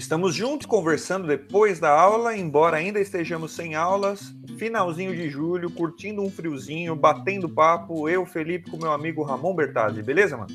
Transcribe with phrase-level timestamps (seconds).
[0.00, 4.34] Estamos juntos conversando depois da aula, embora ainda estejamos sem aulas.
[4.58, 8.08] Finalzinho de julho, curtindo um friozinho, batendo papo.
[8.08, 10.02] Eu, Felipe, com meu amigo Ramon Bertazzi.
[10.02, 10.48] Beleza, mano?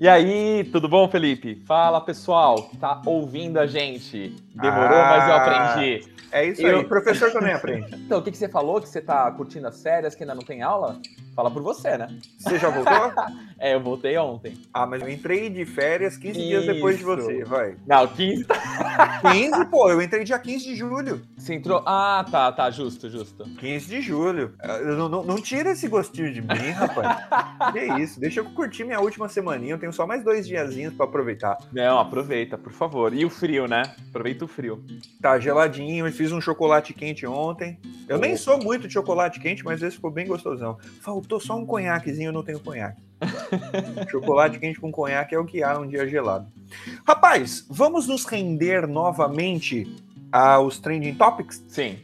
[0.00, 1.62] E aí, tudo bom, Felipe?
[1.64, 4.34] Fala, pessoal, que tá ouvindo a gente.
[4.52, 6.12] Demorou, ah, mas eu aprendi.
[6.32, 6.78] É isso eu...
[6.78, 7.94] aí, o professor também aprende.
[8.04, 8.80] então, o que, que você falou?
[8.80, 11.00] Que você tá curtindo as férias, que ainda não tem aula?
[11.38, 12.08] Fala por você, né?
[12.36, 13.12] Você já voltou?
[13.60, 14.58] é, eu voltei ontem.
[14.74, 16.48] Ah, mas eu entrei de férias 15 Isso.
[16.48, 17.76] dias depois de você, vai.
[17.86, 18.44] Não, 15.
[19.32, 21.22] 15, pô, eu entrei dia 15 de julho.
[21.36, 21.80] Você entrou.
[21.86, 23.44] Ah, tá, tá, justo, justo.
[23.44, 24.52] 15 de julho.
[24.84, 27.24] Não, não, não tira esse gostinho de mim, rapaz.
[27.72, 29.74] que isso, deixa eu curtir minha última semaninha.
[29.74, 31.56] Eu tenho só mais dois diazinhos pra aproveitar.
[31.72, 33.14] Não, aproveita, por favor.
[33.14, 33.82] E o frio, né?
[34.08, 34.84] Aproveita o frio.
[35.22, 37.78] Tá geladinho, eu fiz um chocolate quente ontem.
[38.08, 38.20] Eu oh.
[38.20, 40.78] nem sou muito de chocolate quente, mas esse ficou bem gostosão.
[41.00, 43.02] Faltou faltou só um conhaquezinho, eu não tenho conhaque.
[44.08, 46.50] Chocolate quente com conhaque é o que há num dia gelado.
[47.06, 49.86] Rapaz, vamos nos render novamente
[50.32, 51.62] aos trending topics?
[51.68, 51.98] Sim.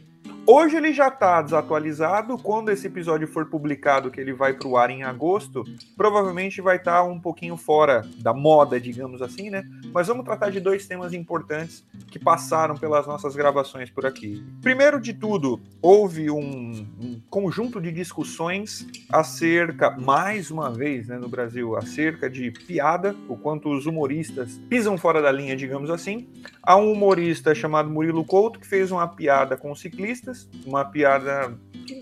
[0.47, 2.37] Hoje ele já está desatualizado.
[2.37, 5.63] Quando esse episódio for publicado, que ele vai para o ar em agosto,
[5.97, 9.63] provavelmente vai estar tá um pouquinho fora da moda, digamos assim, né?
[9.91, 14.45] Mas vamos tratar de dois temas importantes que passaram pelas nossas gravações por aqui.
[14.61, 21.27] Primeiro de tudo, houve um, um conjunto de discussões acerca, mais uma vez, né, no
[21.27, 26.29] Brasil, acerca de piada, o quanto os humoristas pisam fora da linha, digamos assim.
[26.61, 30.34] Há um humorista chamado Murilo Couto que fez uma piada com ciclistas
[30.65, 31.57] uma piada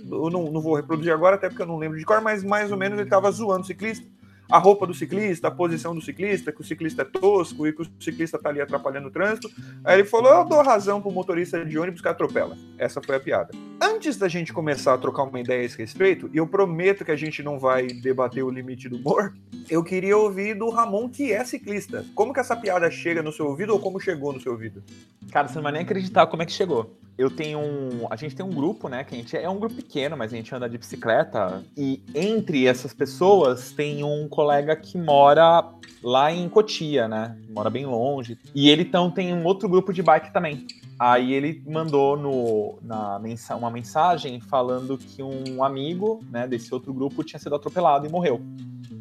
[0.10, 2.72] eu não, não vou reproduzir agora, até porque eu não lembro de cor, mas mais
[2.72, 4.06] ou menos ele estava zoando o ciclista
[4.54, 7.82] a roupa do ciclista, a posição do ciclista, que o ciclista é tosco e que
[7.82, 9.50] o ciclista está ali atrapalhando o trânsito.
[9.84, 12.56] Aí ele falou: Eu dou razão pro motorista de ônibus que atropela.
[12.78, 13.52] Essa foi a piada.
[13.82, 17.12] Antes da gente começar a trocar uma ideia a esse respeito, e eu prometo que
[17.12, 19.34] a gente não vai debater o limite do humor,
[19.70, 22.06] eu queria ouvir do Ramon, que é ciclista.
[22.14, 24.84] Como que essa piada chega no seu ouvido ou como chegou no seu ouvido?
[25.32, 26.96] Cara, você não vai nem acreditar como é que chegou.
[27.18, 28.08] Eu tenho um.
[28.10, 29.04] A gente tem um grupo, né?
[29.04, 31.64] Que a gente é um grupo pequeno, mas a gente anda de bicicleta.
[31.78, 35.64] E entre essas pessoas tem um colega que mora
[36.02, 37.38] lá em Cotia, né?
[37.50, 38.38] Mora bem longe.
[38.56, 40.66] E ele então tem um outro grupo de bike também.
[40.98, 46.94] Aí ele mandou no, na mensa uma mensagem falando que um amigo né, desse outro
[46.94, 48.42] grupo tinha sido atropelado e morreu.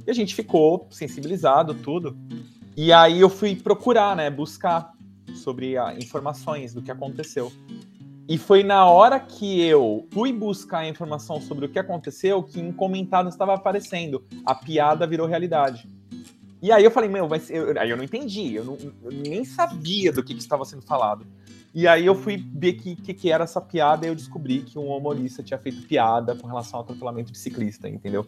[0.06, 2.16] E a gente ficou sensibilizado, tudo.
[2.76, 4.28] E aí eu fui procurar, né?
[4.30, 4.92] Buscar
[5.34, 7.52] sobre a, informações do que aconteceu.
[8.28, 12.72] E foi na hora que eu fui buscar informação sobre o que aconteceu que em
[12.72, 14.24] comentários estava aparecendo.
[14.46, 15.88] A piada virou realidade.
[16.62, 19.44] E aí eu falei, meu, mas eu, aí eu não entendi, eu, não, eu nem
[19.44, 21.26] sabia do que, que, estava sendo falado.
[21.74, 24.60] E aí eu fui ver o que, que, que, era essa piada e eu descobri
[24.60, 28.24] que um humorista tinha feito piada com relação ao atropelamento de ciclista, entendeu?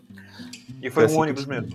[0.83, 1.73] E foi um ônibus mesmo?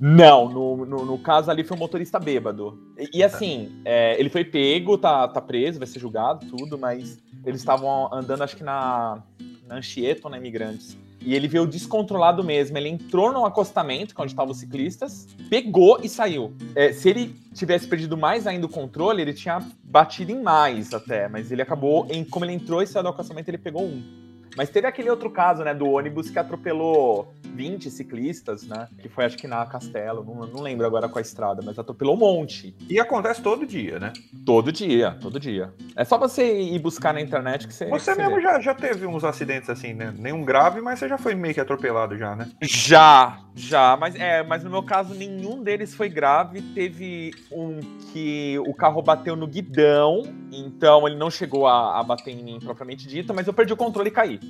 [0.00, 2.78] Não, no, no, no, caso ali foi um motorista bêbado.
[2.96, 7.20] E, e assim, é, ele foi pego, tá, tá preso, vai ser julgado, tudo, mas
[7.44, 9.22] eles estavam andando, acho que na,
[9.66, 10.96] na Anchieta, na Imigrantes.
[11.24, 12.76] E ele veio descontrolado mesmo.
[12.76, 16.52] Ele entrou no acostamento, que é onde estavam os ciclistas, pegou e saiu.
[16.74, 21.28] É, se ele tivesse perdido mais ainda o controle, ele tinha batido em mais até.
[21.28, 24.21] Mas ele acabou, em, como ele entrou e saiu do acostamento, ele pegou um.
[24.56, 28.88] Mas teve aquele outro caso, né, do ônibus que atropelou 20 ciclistas, né?
[28.98, 32.14] Que foi acho que na Castelo, não, não lembro agora qual a estrada, mas atropelou
[32.14, 32.74] um monte.
[32.88, 34.12] E acontece todo dia, né?
[34.44, 35.72] Todo dia, todo dia.
[35.94, 37.86] É só você ir buscar na internet que você.
[37.86, 40.12] Você mesmo já, já teve uns acidentes assim, né?
[40.16, 42.50] Nenhum grave, mas você já foi meio que atropelado já, né?
[42.62, 43.96] Já, já.
[43.96, 46.62] Mas é, mas no meu caso, nenhum deles foi grave.
[46.74, 47.80] Teve um
[48.12, 52.58] que o carro bateu no guidão, então ele não chegou a, a bater em mim
[52.62, 54.40] propriamente dito, mas eu perdi o controle e caí.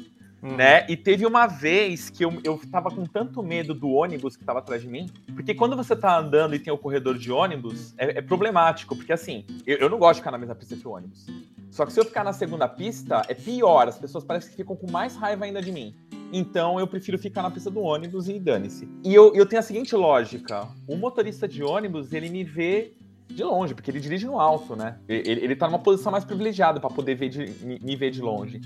[0.42, 0.56] Uhum.
[0.56, 0.84] Né?
[0.88, 4.58] E teve uma vez que eu, eu tava com tanto medo do ônibus que tava
[4.58, 8.18] atrás de mim, porque quando você tá andando e tem o corredor de ônibus, é,
[8.18, 10.90] é problemático, porque assim, eu, eu, não gosto de ficar na mesma pista que o
[10.90, 11.26] ônibus.
[11.70, 14.74] Só que se eu ficar na segunda pista, é pior, as pessoas parecem que ficam
[14.74, 15.94] com mais raiva ainda de mim.
[16.32, 18.88] Então eu prefiro ficar na pista do ônibus e dane-se.
[19.04, 22.94] E eu, eu tenho a seguinte lógica: o motorista de ônibus, ele me vê
[23.34, 24.98] de longe, porque ele dirige no alto, né?
[25.08, 28.60] Ele, ele tá numa posição mais privilegiada para poder ver de, me, ver de longe.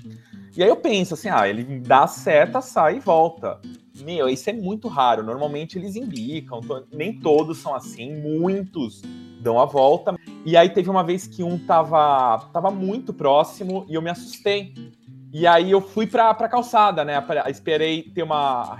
[0.55, 3.59] E aí eu penso assim, ah, ele dá seta, sai e volta.
[4.01, 5.23] Meu, isso é muito raro.
[5.23, 6.61] Normalmente eles indicam,
[6.91, 9.01] nem todos são assim, muitos
[9.39, 10.15] dão a volta.
[10.45, 14.73] E aí teve uma vez que um tava, tava muito próximo e eu me assustei.
[15.31, 17.23] E aí eu fui pra, pra calçada, né?
[17.47, 18.77] Esperei ter uma,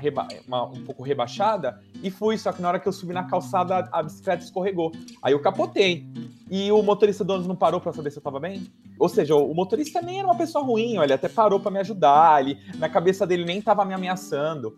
[0.47, 3.87] uma, um pouco rebaixada e fui, só que na hora que eu subi na calçada,
[3.91, 4.91] a bicicleta escorregou.
[5.21, 6.05] Aí eu capotei.
[6.49, 8.67] E o motorista do ônibus não parou para saber se eu tava bem?
[8.97, 12.41] Ou seja, o motorista nem era uma pessoa ruim, ele até parou para me ajudar,
[12.41, 14.75] ele, na cabeça dele nem tava me ameaçando.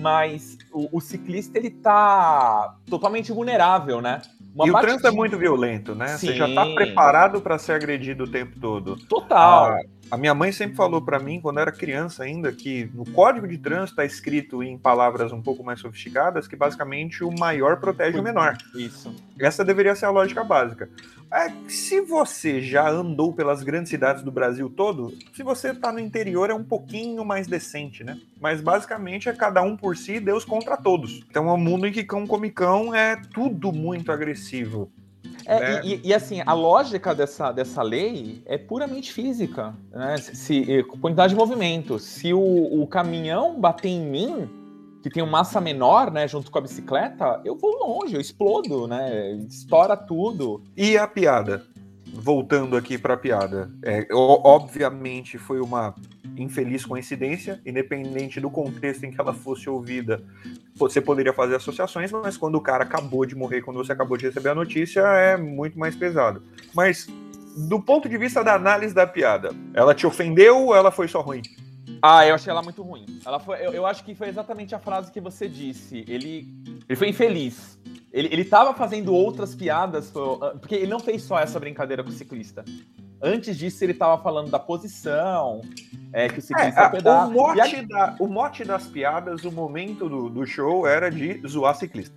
[0.00, 4.20] mas o, o ciclista ele tá totalmente vulnerável, né?
[4.54, 4.76] Uma e batidinha...
[4.76, 6.08] o trânsito é muito violento, né?
[6.16, 6.28] Sim.
[6.28, 8.96] Você já tá preparado para ser agredido o tempo todo.
[9.06, 9.72] Total.
[9.72, 13.04] Ah, a minha mãe sempre falou para mim, quando eu era criança ainda, que no
[13.10, 17.78] código de trânsito está escrito em palavras um pouco mais sofisticadas que basicamente o maior
[17.78, 18.56] protege o menor.
[18.74, 19.14] Isso.
[19.38, 20.88] Essa deveria ser a lógica básica.
[21.30, 26.00] É, se você já andou pelas grandes cidades do Brasil todo, se você está no
[26.00, 28.18] interior é um pouquinho mais decente, né?
[28.40, 31.20] Mas basicamente é cada um por si, Deus contra todos.
[31.28, 34.90] Então é um mundo em que cão come cão é tudo muito agressivo.
[35.48, 35.80] É, né?
[35.82, 39.74] e, e, assim, a lógica dessa, dessa lei é puramente física.
[39.90, 40.18] Né?
[40.18, 41.98] Se, quantidade de movimento.
[41.98, 44.48] Se o, o caminhão bater em mim,
[45.02, 48.86] que tem uma massa menor, né, junto com a bicicleta, eu vou longe, eu explodo,
[48.86, 49.32] né?
[49.48, 50.62] Estoura tudo.
[50.76, 51.64] E a piada?
[52.20, 53.70] Voltando aqui para a piada.
[53.80, 55.94] É, obviamente foi uma
[56.36, 60.22] infeliz coincidência, independente do contexto em que ela fosse ouvida,
[60.74, 64.26] você poderia fazer associações, mas quando o cara acabou de morrer, quando você acabou de
[64.26, 66.42] receber a notícia, é muito mais pesado.
[66.74, 67.08] Mas
[67.68, 71.20] do ponto de vista da análise da piada, ela te ofendeu ou ela foi só
[71.20, 71.42] ruim?
[72.02, 73.06] Ah, eu achei ela muito ruim.
[73.24, 76.04] Ela foi, eu, eu acho que foi exatamente a frase que você disse.
[76.08, 76.46] Ele,
[76.88, 77.78] ele foi infeliz.
[78.12, 80.12] Ele, ele tava fazendo outras piadas,
[80.60, 82.64] porque ele não fez só essa brincadeira com o ciclista.
[83.20, 85.60] Antes disso, ele estava falando da posição,
[86.12, 87.28] é, que o ciclista é, pedala.
[87.28, 87.82] O mote, a...
[87.82, 92.14] da, o mote das piadas, o momento do, do show era de zoar ciclista.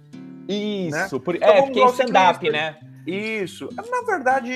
[0.48, 1.22] Isso, né?
[1.24, 2.78] por, então, é, porque é stand-up, né?
[3.06, 3.68] Isso.
[3.76, 4.54] Na verdade,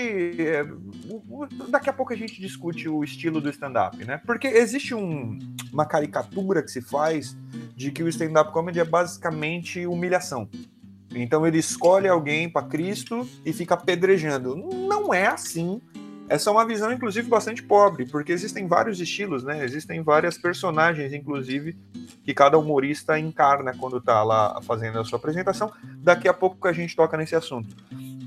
[1.70, 4.22] daqui a pouco a gente discute o estilo do stand-up, né?
[4.26, 5.38] Porque existe um,
[5.72, 7.36] uma caricatura que se faz
[7.76, 10.50] de que o stand-up comedy é basicamente humilhação.
[11.14, 14.56] Então ele escolhe alguém para Cristo e fica apedrejando.
[14.56, 15.82] Não é assim
[16.28, 19.64] essa é uma visão, inclusive, bastante pobre, porque existem vários estilos, né?
[19.64, 21.78] Existem várias personagens, inclusive,
[22.24, 25.72] que cada humorista encarna quando está lá fazendo a sua apresentação.
[26.00, 27.76] Daqui a pouco a gente toca nesse assunto.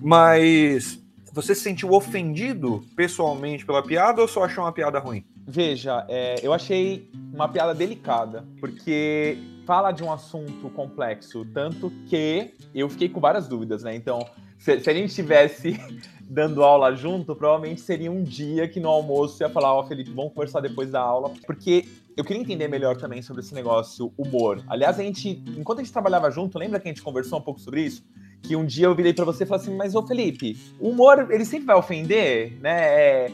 [0.01, 1.03] Mas
[1.33, 5.25] você se sentiu ofendido pessoalmente pela piada ou só achou uma piada ruim?
[5.47, 12.55] Veja, é, eu achei uma piada delicada, porque fala de um assunto complexo, tanto que
[12.75, 13.95] eu fiquei com várias dúvidas, né?
[13.95, 14.27] Então,
[14.59, 15.79] se, se a gente tivesse
[16.29, 20.11] dando aula junto, provavelmente seria um dia que no almoço ia falar, ó, oh, Felipe,
[20.11, 21.87] vamos conversar depois da aula, porque
[22.17, 24.63] eu queria entender melhor também sobre esse negócio humor.
[24.69, 27.61] Aliás, a gente, enquanto a gente trabalhava junto, lembra que a gente conversou um pouco
[27.61, 28.05] sobre isso?
[28.43, 31.29] Que um dia eu virei para você e falei assim, mas ô Felipe, o humor,
[31.31, 32.81] ele sempre vai ofender, né?
[32.81, 33.33] É,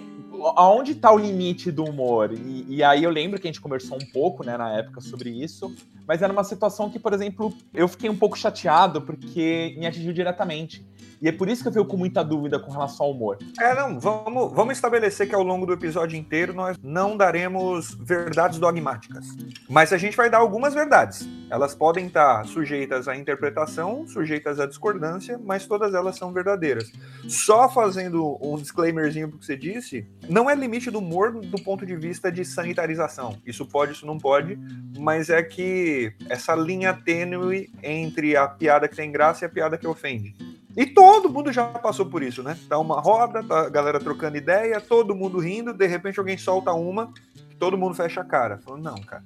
[0.56, 2.32] aonde tá o limite do humor?
[2.32, 5.30] E, e, aí eu lembro que a gente conversou um pouco, né, na época sobre
[5.30, 5.74] isso,
[6.06, 10.12] mas era uma situação que, por exemplo, eu fiquei um pouco chateado porque me atingiu
[10.12, 10.84] diretamente.
[11.20, 13.38] E é por isso que eu fico com muita dúvida com relação ao humor.
[13.60, 18.58] É, não, vamos, vamos estabelecer que ao longo do episódio inteiro nós não daremos verdades
[18.58, 19.26] dogmáticas.
[19.68, 21.28] Mas a gente vai dar algumas verdades.
[21.50, 26.90] Elas podem estar sujeitas à interpretação, sujeitas à discordância, mas todas elas são verdadeiras.
[27.28, 31.86] Só fazendo um disclaimerzinho pro que você disse, não é limite do humor do ponto
[31.86, 33.38] de vista de sanitarização.
[33.46, 34.58] Isso pode, isso não pode,
[34.98, 39.78] mas é que essa linha tênue entre a piada que tem graça e a piada
[39.78, 40.34] que ofende.
[40.76, 42.56] E todo mundo já passou por isso, né?
[42.68, 46.72] Tá uma roda, tá a galera trocando ideia, todo mundo rindo, de repente alguém solta
[46.72, 47.12] uma,
[47.58, 48.58] todo mundo fecha a cara.
[48.58, 49.22] Falando, não, cara.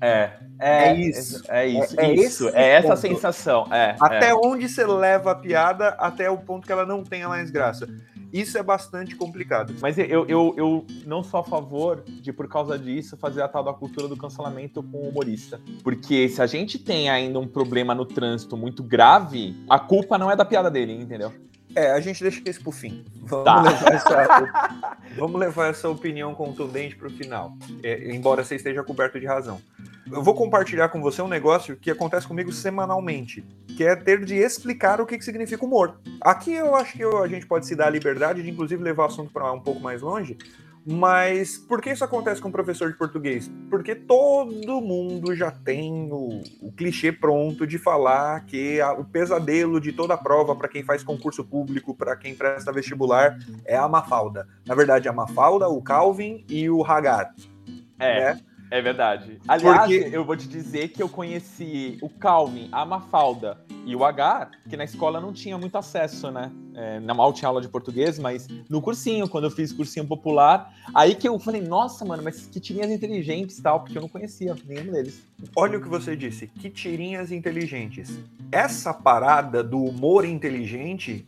[0.00, 1.42] É, é, é isso.
[1.48, 2.48] É, é isso, é, isso.
[2.48, 3.00] É essa ponto.
[3.00, 3.66] sensação.
[3.70, 4.34] É, até é.
[4.34, 7.86] onde você leva a piada até o ponto que ela não tenha mais graça.
[8.32, 9.74] Isso é bastante complicado.
[9.80, 13.64] Mas eu, eu, eu não sou a favor de, por causa disso, fazer a tal
[13.64, 15.60] da cultura do cancelamento com o humorista.
[15.82, 20.30] Porque se a gente tem ainda um problema no trânsito muito grave, a culpa não
[20.30, 21.32] é da piada dele, entendeu?
[21.74, 23.04] É, a gente deixa isso pro fim.
[23.22, 23.62] Vamos, tá.
[23.62, 27.52] levar, essa, vamos levar essa opinião contundente pro final.
[27.82, 29.60] É, embora você esteja coberto de razão
[30.12, 33.44] eu vou compartilhar com você um negócio que acontece comigo semanalmente,
[33.76, 36.00] que é ter de explicar o que, que significa humor.
[36.20, 39.04] Aqui eu acho que eu, a gente pode se dar a liberdade de, inclusive, levar
[39.04, 40.36] o assunto para um pouco mais longe,
[40.86, 43.50] mas por que isso acontece com o professor de português?
[43.68, 49.80] Porque todo mundo já tem o, o clichê pronto de falar que a, o pesadelo
[49.80, 53.88] de toda a prova para quem faz concurso público, para quem presta vestibular, é a
[53.88, 54.48] Mafalda.
[54.66, 57.34] Na verdade, a Mafalda, o Calvin e o Hagar.
[57.98, 58.34] É.
[58.34, 58.40] Né?
[58.70, 59.38] É verdade.
[59.48, 60.16] Aliás, Porque...
[60.16, 64.76] eu vou te dizer que eu conheci o Calvin, a Mafalda e o H, que
[64.76, 66.52] na escola não tinha muito acesso, né?
[66.74, 70.72] É, na mal tinha aula de português, mas no cursinho, quando eu fiz cursinho popular,
[70.94, 74.08] aí que eu falei, nossa, mano, mas que tirinhas inteligentes e tal, porque eu não
[74.08, 75.26] conhecia nenhum deles.
[75.56, 78.18] Olha o que você disse, que tirinhas inteligentes.
[78.52, 81.26] Essa parada do humor inteligente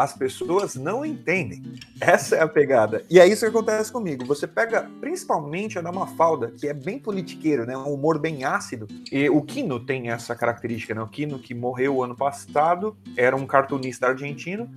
[0.00, 1.62] as pessoas não entendem.
[2.00, 3.04] Essa é a pegada.
[3.10, 4.24] E é isso que acontece comigo.
[4.24, 7.76] Você pega principalmente a da Mafalda, que é bem politiqueiro, né?
[7.76, 8.88] Um humor bem ácido.
[9.12, 11.02] E o Kino tem essa característica, né?
[11.02, 14.70] O Kino, que morreu ano passado, era um cartunista argentino.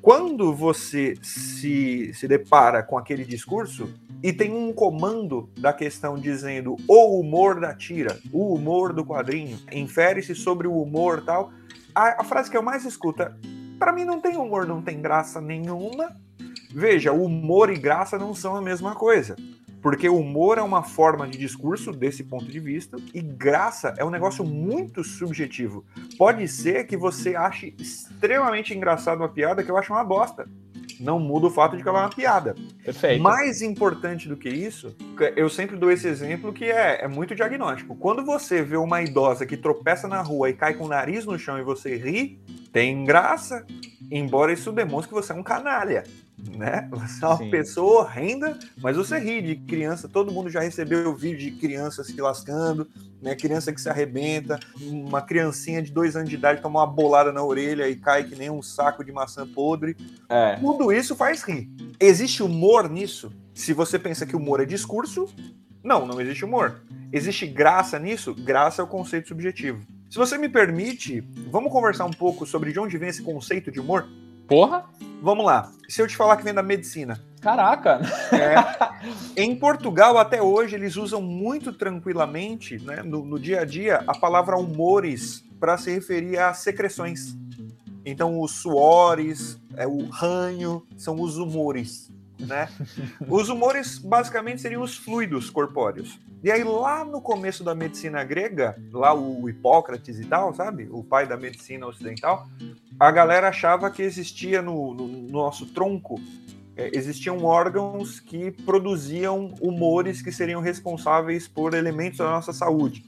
[0.00, 6.76] Quando você se, se depara com aquele discurso, e tem um comando da questão dizendo
[6.86, 11.50] o humor da tira, o humor do quadrinho, infere-se sobre o humor tal.
[11.92, 13.32] A, a, frase que eu mais escuto é,
[13.80, 16.14] para mim não tem humor, não tem graça nenhuma.
[16.70, 19.34] Veja, humor e graça não são a mesma coisa.
[19.80, 24.10] Porque humor é uma forma de discurso desse ponto de vista e graça é um
[24.10, 25.82] negócio muito subjetivo.
[26.18, 30.46] Pode ser que você ache extremamente engraçado uma piada que eu acho uma bosta
[31.00, 32.54] não muda o fato de que ela é uma piada.
[32.84, 33.22] Perfeito.
[33.22, 34.94] Mais importante do que isso,
[35.34, 37.96] eu sempre dou esse exemplo que é, é muito diagnóstico.
[37.96, 41.38] Quando você vê uma idosa que tropeça na rua e cai com o nariz no
[41.38, 42.38] chão e você ri,
[42.72, 43.66] tem graça,
[44.10, 46.04] embora isso demonstre que você é um canalha
[46.56, 46.88] né?
[46.90, 47.50] Você é uma Sim.
[47.50, 50.08] pessoa horrenda, mas você ri de criança.
[50.08, 52.88] Todo mundo já recebeu vídeo de criança se lascando,
[53.20, 53.34] né?
[53.34, 57.42] Criança que se arrebenta, uma criancinha de dois anos de idade toma uma bolada na
[57.42, 59.96] orelha e cai que nem um saco de maçã podre.
[60.28, 60.56] É.
[60.56, 61.68] Tudo isso faz rir.
[61.98, 63.32] Existe humor nisso?
[63.54, 65.28] Se você pensa que humor é discurso,
[65.82, 66.82] não, não existe humor.
[67.12, 68.34] Existe graça nisso?
[68.34, 69.80] Graça é o conceito subjetivo.
[70.10, 71.20] Se você me permite,
[71.50, 74.08] vamos conversar um pouco sobre de onde vem esse conceito de humor?
[74.50, 74.84] Porra!
[75.22, 75.70] Vamos lá.
[75.88, 77.22] Se eu te falar que vem da medicina.
[77.40, 78.00] Caraca!
[78.32, 84.02] É, em Portugal, até hoje, eles usam muito tranquilamente, né, no, no dia a dia,
[84.08, 87.36] a palavra humores para se referir a secreções.
[88.04, 92.10] Então, os suores, é, o ranho, são os humores.
[92.36, 92.68] Né?
[93.28, 96.18] Os humores basicamente seriam os fluidos corpóreos.
[96.42, 100.88] E aí, lá no começo da medicina grega, lá o Hipócrates e tal, sabe?
[100.90, 102.46] O pai da medicina ocidental,
[102.98, 106.18] a galera achava que existia no, no, no nosso tronco
[106.80, 113.04] é, existiam órgãos que produziam humores que seriam responsáveis por elementos da nossa saúde.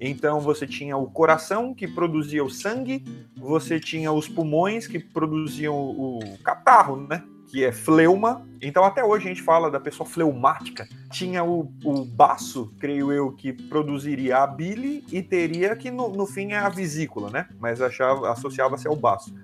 [0.00, 3.04] Então você tinha o coração que produzia o sangue,
[3.36, 7.22] você tinha os pulmões que produziam o catarro, né?
[7.50, 8.46] Que é fleuma.
[8.62, 10.88] Então, até hoje a gente fala da pessoa fleumática.
[11.10, 16.26] Tinha o, o baço, creio eu, que produziria a bile e teria que, no, no
[16.26, 17.48] fim, é a vesícula, né?
[17.58, 19.34] Mas associava-se ao baço.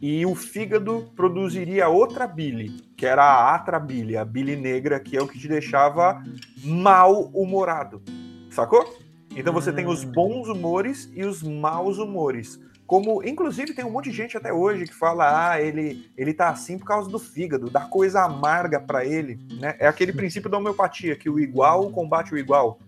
[0.00, 5.22] E o fígado produziria outra bile, que era a atrabile, a bile negra, que é
[5.22, 6.22] o que te deixava
[6.64, 8.02] mal-humorado.
[8.50, 8.98] Sacou?
[9.36, 10.12] Então você tem os hum.
[10.12, 12.58] bons humores e os maus humores.
[12.90, 16.48] Como, inclusive, tem um monte de gente até hoje que fala, ah, ele, ele tá
[16.48, 19.76] assim por causa do fígado, dá coisa amarga para ele, né?
[19.78, 22.80] É aquele princípio da homeopatia, que o igual combate o igual.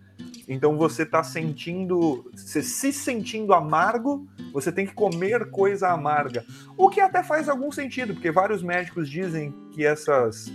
[0.48, 6.44] Então você tá sentindo, você se sentindo amargo, você tem que comer coisa amarga.
[6.76, 10.52] O que até faz algum sentido, porque vários médicos dizem que essas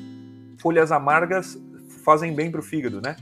[0.58, 1.58] folhas amargas
[2.04, 3.16] fazem bem para o fígado, né?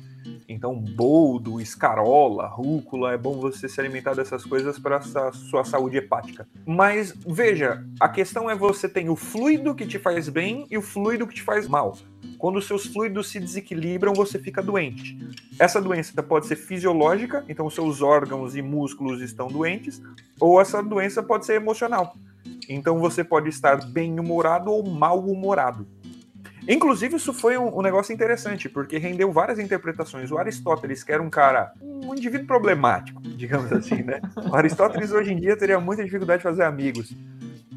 [0.47, 5.97] Então, boldo, escarola, rúcula, é bom você se alimentar dessas coisas para a sua saúde
[5.97, 6.47] hepática.
[6.65, 10.81] Mas veja, a questão é você tem o fluido que te faz bem e o
[10.81, 11.97] fluido que te faz mal.
[12.37, 15.17] Quando os seus fluidos se desequilibram, você fica doente.
[15.57, 20.01] Essa doença pode ser fisiológica, então seus órgãos e músculos estão doentes,
[20.39, 22.15] ou essa doença pode ser emocional.
[22.67, 25.87] Então você pode estar bem-humorado ou mal-humorado.
[26.67, 30.31] Inclusive, isso foi um, um, negócio interessante, porque rendeu várias interpretações.
[30.31, 34.21] O Aristóteles, que era um cara, um indivíduo problemático, digamos assim, né?
[34.49, 37.13] O Aristóteles hoje em dia teria muita dificuldade de fazer amigos.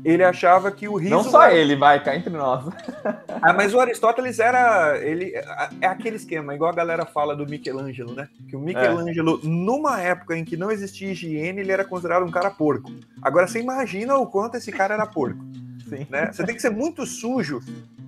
[0.04, 1.10] Ele achava que o riso.
[1.10, 1.54] Não só era...
[1.54, 2.64] ele, vai, cá entre nós.
[3.42, 4.96] ah, mas o Aristóteles era.
[4.98, 5.32] Ele,
[5.80, 8.28] é aquele esquema, igual a galera fala do Michelangelo, né?
[8.48, 9.46] Que o Michelangelo, é.
[9.46, 12.92] numa época em que não existia higiene, ele era considerado um cara porco.
[13.20, 15.44] Agora você imagina o quanto esse cara era porco.
[15.88, 16.06] Sim.
[16.08, 16.30] Né?
[16.32, 17.60] Você tem que ser muito sujo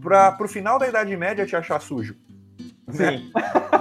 [0.03, 2.17] para o final da Idade Média te achar sujo.
[2.91, 3.31] Sim.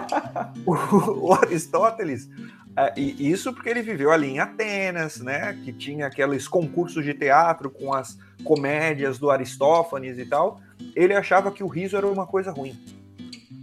[0.66, 2.30] o, o, Aristóteles,
[2.78, 5.58] é, e isso porque ele viveu ali em Atenas, né?
[5.64, 10.62] Que tinha aqueles concursos de teatro com as comédias do Aristófanes e tal.
[10.96, 12.78] Ele achava que o riso era uma coisa ruim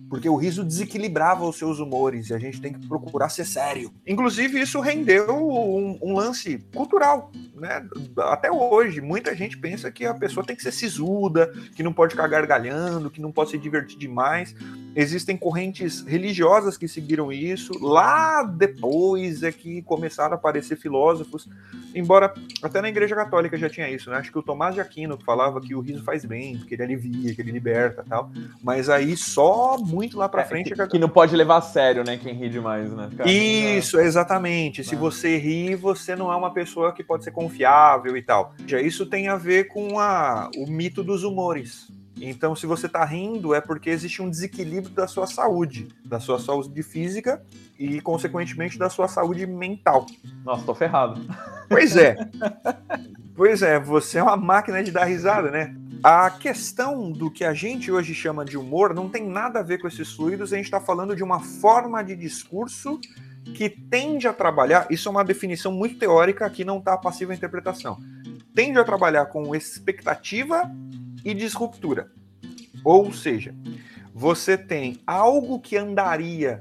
[0.09, 3.93] porque o riso desequilibrava os seus humores e a gente tem que procurar ser sério.
[4.07, 7.87] Inclusive, isso rendeu um, um, lance cultural, né?
[8.19, 12.13] Até hoje, muita gente pensa que a pessoa tem que ser sisuda, que não pode
[12.15, 14.55] ficar gargalhando, que não pode se divertir demais.
[14.95, 17.73] Existem correntes religiosas que seguiram isso.
[17.85, 21.49] Lá depois é que começaram a aparecer filósofos,
[21.95, 22.33] embora
[22.63, 24.17] até na Igreja Católica já tinha isso, né?
[24.17, 27.35] Acho que o Tomás de Aquino falava que o riso faz bem, que ele alivia,
[27.35, 28.31] que ele liberta tal.
[28.63, 30.75] Mas aí só muito lá pra É, frente.
[30.75, 32.19] que, que não pode levar a sério, né?
[32.19, 33.09] Quem ri demais, né?
[33.11, 34.85] Fica- Isso, exatamente.
[34.85, 34.99] Se Ah.
[34.99, 38.55] você ri, você não é uma pessoa que pode ser confiável e tal.
[38.67, 41.89] Já isso tem a ver com a, o mito dos humores.
[42.21, 46.39] Então, se você tá rindo, é porque existe um desequilíbrio da sua saúde, da sua
[46.39, 47.43] saúde física
[47.79, 50.07] e, consequentemente, da sua saúde mental.
[50.45, 51.21] Nossa, tô ferrado.
[51.69, 52.17] Pois é.
[53.37, 55.75] pois é, você é uma máquina de dar risada, né?
[56.09, 59.79] A questão do que a gente hoje chama de humor não tem nada a ver
[59.79, 63.01] com esses fluidos, a gente está falando de uma forma de discurso
[63.57, 64.87] que tende a trabalhar.
[64.89, 67.99] Isso é uma definição muito teórica que não está passiva à interpretação.
[68.55, 70.71] Tende a trabalhar com expectativa
[71.25, 72.13] e disruptura.
[72.85, 73.53] Ou seja,
[74.15, 76.61] você tem algo que andaria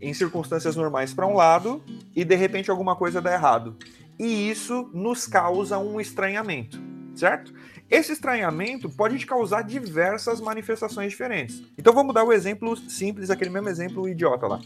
[0.00, 1.80] em circunstâncias normais para um lado
[2.12, 3.76] e de repente alguma coisa dá errado.
[4.18, 6.82] E isso nos causa um estranhamento,
[7.14, 7.54] certo?
[7.90, 11.60] Esse estranhamento pode te causar diversas manifestações diferentes.
[11.76, 14.60] Então vamos dar o exemplo simples, aquele mesmo exemplo idiota lá.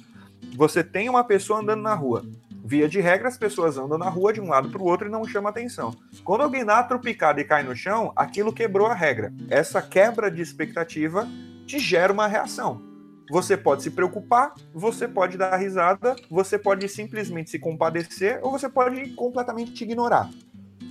[0.55, 2.23] Você tem uma pessoa andando na rua.
[2.63, 5.11] Via de regra, as pessoas andam na rua de um lado para o outro e
[5.11, 5.97] não chama atenção.
[6.23, 9.33] Quando alguém dá uma tropicada e cai no chão, aquilo quebrou a regra.
[9.49, 11.27] Essa quebra de expectativa
[11.67, 12.83] te gera uma reação.
[13.31, 18.69] Você pode se preocupar, você pode dar risada, você pode simplesmente se compadecer ou você
[18.69, 20.29] pode completamente te ignorar.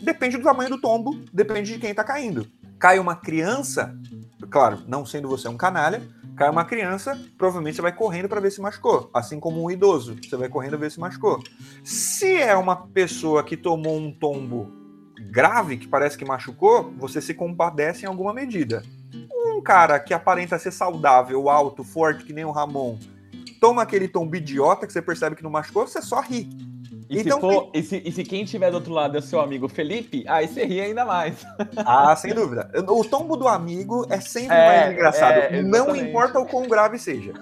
[0.04, 2.46] Depende do tamanho do tombo, depende de quem está caindo.
[2.78, 3.98] Cai uma criança,
[4.52, 6.06] claro, não sendo você um canalha,
[6.36, 9.10] cai uma criança, provavelmente você vai correndo para ver se machucou.
[9.14, 11.42] Assim como um idoso, você vai correndo ver se machucou.
[11.86, 14.70] Se é uma pessoa que tomou um tombo
[15.32, 18.84] grave, que parece que machucou, você se compadece em alguma medida.
[19.32, 23.00] Um cara que aparenta ser saudável, alto, forte, que nem o Ramon,
[23.62, 26.73] toma aquele tombo idiota que você percebe que não machucou, você só ri.
[27.14, 29.24] E, Então se for, e, se, e se quem tiver do outro lado é o
[29.24, 31.46] seu amigo Felipe, aí você ri ainda mais.
[31.86, 32.70] Ah, sem dúvida.
[32.88, 35.34] O tombo do amigo é sempre É, mais engraçado.
[35.34, 37.34] é, não importa o quão grave seja.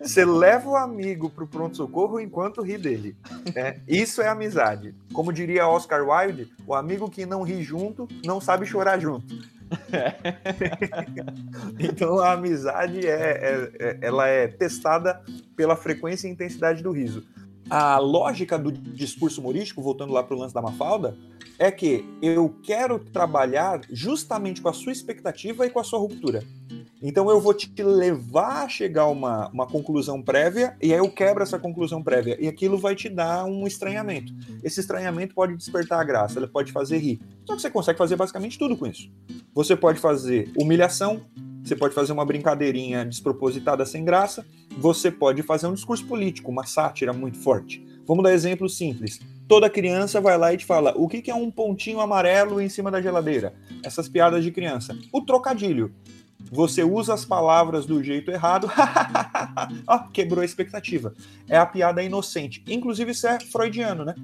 [0.00, 3.16] Você leva o amigo pro pronto-socorro enquanto ri dele.
[3.54, 3.76] né?
[3.88, 4.94] Isso é amizade.
[5.12, 9.26] Como diria Oscar Wilde, o amigo que não ri junto não sabe chorar junto.
[11.78, 15.20] então a amizade é, é- é- ela é testada
[15.56, 17.24] pela frequência e intensidade do riso.
[17.68, 21.16] A lógica do discurso humorístico, voltando lá para o lance da Mafalda,
[21.58, 26.42] é que eu quero trabalhar justamente com a sua expectativa e com a sua ruptura.
[27.02, 31.10] Então eu vou te levar a chegar a uma, uma conclusão prévia e aí eu
[31.10, 32.36] quebro essa conclusão prévia.
[32.38, 34.32] E aquilo vai te dar um estranhamento.
[34.62, 37.20] Esse estranhamento pode despertar a graça, ele pode fazer rir.
[37.46, 39.10] Só que você consegue fazer basicamente tudo com isso.
[39.54, 41.22] Você pode fazer humilhação,
[41.62, 44.44] você pode fazer uma brincadeirinha despropositada sem graça,
[44.76, 47.84] você pode fazer um discurso político, uma sátira muito forte.
[48.06, 49.20] Vamos dar exemplo simples.
[49.46, 52.68] Toda criança vai lá e te fala: o que que é um pontinho amarelo em
[52.68, 53.54] cima da geladeira?
[53.84, 54.96] Essas piadas de criança.
[55.12, 55.94] O trocadilho.
[56.50, 58.68] Você usa as palavras do jeito errado,
[59.86, 61.14] Ó, quebrou a expectativa.
[61.48, 62.64] É a piada inocente.
[62.66, 64.14] Inclusive, isso é freudiano, né?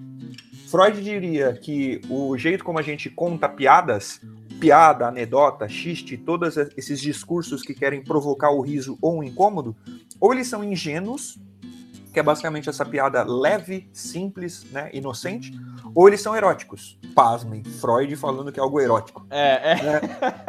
[0.67, 4.21] Freud diria que o jeito como a gente conta piadas,
[4.59, 9.77] piada, anedota, xiste, todos esses discursos que querem provocar o riso ou o incômodo,
[10.21, 11.39] ou eles são ingênuos,
[12.17, 15.53] que é basicamente essa piada leve, simples, né, inocente,
[15.95, 16.99] ou eles são eróticos.
[17.15, 19.27] Pasmem, Freud falando que é algo erótico.
[19.29, 20.01] É, é.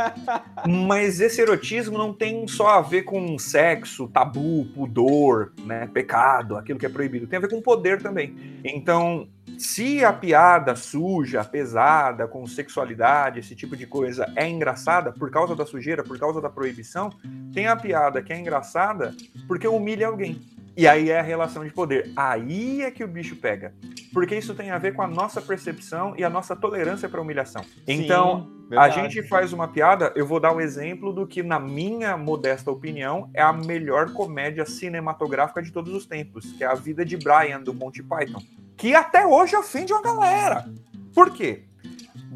[0.65, 6.79] Mas esse erotismo não tem só a ver com sexo, tabu, pudor, né, pecado, aquilo
[6.79, 7.27] que é proibido.
[7.27, 8.61] Tem a ver com poder também.
[8.63, 9.27] Então,
[9.57, 15.53] se a piada suja, pesada, com sexualidade, esse tipo de coisa é engraçada por causa
[15.53, 17.09] da sujeira, por causa da proibição,
[17.53, 19.13] tem a piada que é engraçada
[19.49, 20.39] porque humilha alguém.
[20.77, 22.11] E aí é a relação de poder.
[22.15, 23.73] Aí é que o bicho pega.
[24.13, 27.63] Porque isso tem a ver com a nossa percepção e a nossa tolerância para humilhação.
[27.87, 31.59] Então, Sim, a gente faz uma piada, eu vou dar o exemplo do que, na
[31.59, 36.75] minha modesta opinião, é a melhor comédia cinematográfica de todos os tempos, que é a
[36.75, 38.43] vida de Brian, do Monty Python.
[38.77, 40.69] Que até hoje ofende uma galera.
[41.11, 41.63] Por quê?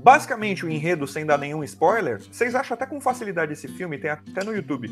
[0.03, 4.09] Basicamente, o enredo, sem dar nenhum spoiler, vocês acham até com facilidade esse filme, tem
[4.09, 4.89] até no YouTube.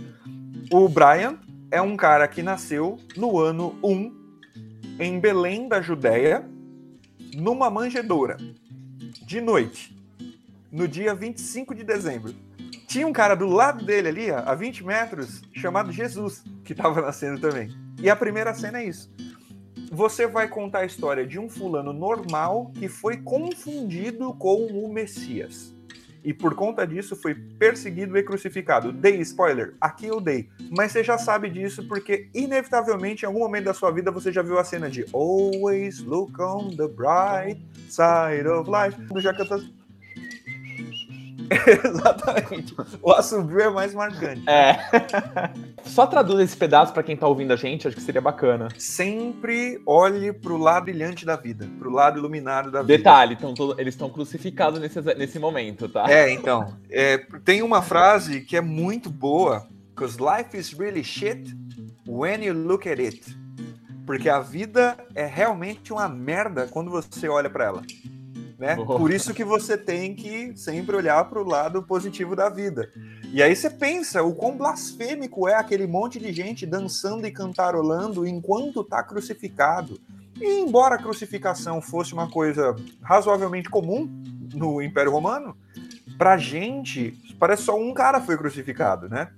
[0.71, 1.39] O Brian
[1.71, 4.19] é um cara que nasceu no ano 1,
[4.99, 6.43] em Belém da Judéia,
[7.35, 8.37] numa manjedoura,
[9.25, 9.97] de noite
[10.71, 12.33] no dia 25 de dezembro.
[12.87, 17.39] Tinha um cara do lado dele ali, a 20 metros, chamado Jesus, que estava nascendo
[17.39, 17.69] também.
[18.01, 19.11] E a primeira cena é isso.
[19.91, 25.73] Você vai contar a história de um fulano normal que foi confundido com o Messias.
[26.23, 28.91] E por conta disso foi perseguido e crucificado.
[28.91, 29.75] Dei spoiler?
[29.79, 30.49] Aqui eu dei.
[30.69, 34.41] Mas você já sabe disso porque, inevitavelmente, em algum momento da sua vida você já
[34.41, 38.97] viu a cena de Always look on the bright side of life.
[39.21, 39.59] Já canta
[41.83, 42.75] Exatamente.
[43.01, 44.43] O assobio é mais marcante.
[44.47, 44.77] É.
[45.83, 48.67] Só traduz esse pedaço para quem tá ouvindo a gente, acho que seria bacana.
[48.77, 52.97] Sempre olhe pro lado brilhante da vida, pro lado iluminado da vida.
[52.97, 56.09] Detalhe, tão eles estão crucificados nesse, nesse momento, tá?
[56.09, 56.73] É, então.
[56.89, 61.55] É, tem uma frase que é muito boa, because life is really shit
[62.07, 63.21] when you look at it.
[64.05, 67.81] Porque a vida é realmente uma merda quando você olha para ela.
[68.59, 68.75] Né?
[68.77, 68.97] Oh.
[68.97, 72.91] Por isso que você tem que sempre olhar para o lado positivo da vida.
[73.31, 78.27] E aí você pensa o quão blasfêmico é aquele monte de gente dançando e cantarolando
[78.27, 79.97] enquanto está crucificado.
[80.41, 84.09] E embora a crucificação fosse uma coisa razoavelmente comum
[84.53, 85.55] no Império Romano,
[86.17, 89.29] pra gente parece só um cara foi crucificado, né?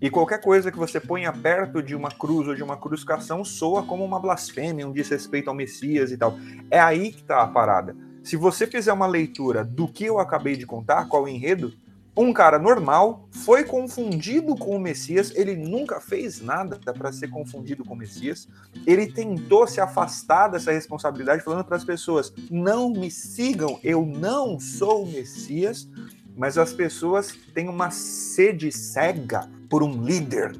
[0.00, 3.82] E qualquer coisa que você ponha perto de uma cruz ou de uma crucificação soa
[3.82, 6.38] como uma blasfêmia, um desrespeito ao Messias e tal.
[6.70, 7.96] É aí que está a parada.
[8.28, 11.72] Se você fizer uma leitura do que eu acabei de contar, qual o enredo,
[12.14, 17.86] um cara normal foi confundido com o Messias, ele nunca fez nada para ser confundido
[17.86, 18.46] com o Messias.
[18.86, 24.60] Ele tentou se afastar dessa responsabilidade, falando para as pessoas: não me sigam, eu não
[24.60, 25.88] sou o Messias
[26.36, 30.54] mas as pessoas têm uma sede cega por um líder.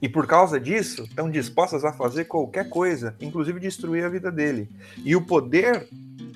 [0.00, 4.70] E por causa disso, estão dispostas a fazer qualquer coisa, inclusive destruir a vida dele.
[5.04, 5.86] E o poder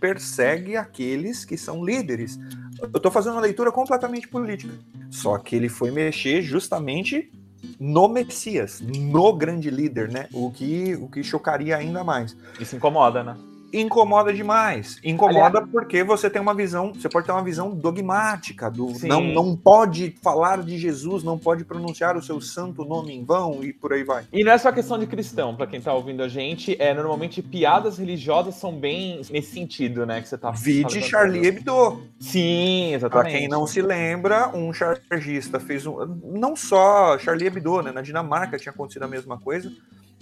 [0.05, 2.39] persegue aqueles que são líderes.
[2.79, 4.75] Eu estou fazendo uma leitura completamente política.
[5.11, 7.33] Só que ele foi mexer justamente
[7.81, 10.29] no Messias, no grande líder, né?
[10.31, 12.37] O que, o que chocaria ainda mais.
[12.61, 13.35] Isso incomoda, né?
[13.81, 14.99] Incomoda demais.
[15.03, 19.23] Incomoda Aliás, porque você tem uma visão, você pode ter uma visão dogmática do não,
[19.23, 23.73] não pode falar de Jesus, não pode pronunciar o seu santo nome em vão e
[23.73, 24.25] por aí vai.
[24.33, 27.43] E não é só questão de cristão, para quem tá ouvindo a gente, é normalmente
[27.43, 32.03] piadas religiosas são bem nesse sentido, né, que você tá Vide Charlie Hebdo.
[32.19, 33.31] Sim, exatamente.
[33.31, 38.03] Pra quem não se lembra, um chargista fez um não só Charlie Hebdo, né, na
[38.03, 39.73] Dinamarca tinha acontecido a mesma coisa,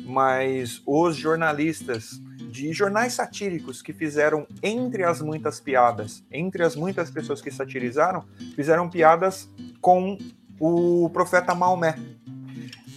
[0.00, 2.20] mas os jornalistas
[2.52, 8.24] de jornais satíricos que fizeram, entre as muitas piadas, entre as muitas pessoas que satirizaram,
[8.54, 9.48] fizeram piadas
[9.80, 10.18] com
[10.60, 11.96] o profeta Maomé.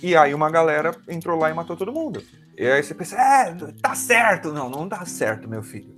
[0.04, 2.22] E aí uma galera entrou lá e matou todo mundo.
[2.58, 4.52] E aí você pensa, é, tá certo.
[4.52, 5.95] Não, não tá certo, meu filho.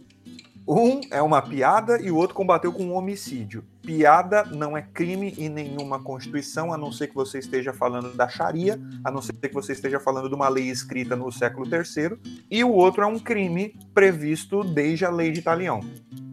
[0.67, 3.63] Um é uma piada e o outro combateu com um homicídio.
[3.81, 8.27] Piada não é crime em nenhuma constituição, a não ser que você esteja falando da
[8.27, 12.17] Sharia, a não ser que você esteja falando de uma lei escrita no século III.
[12.51, 15.79] E o outro é um crime previsto desde a lei de Italião.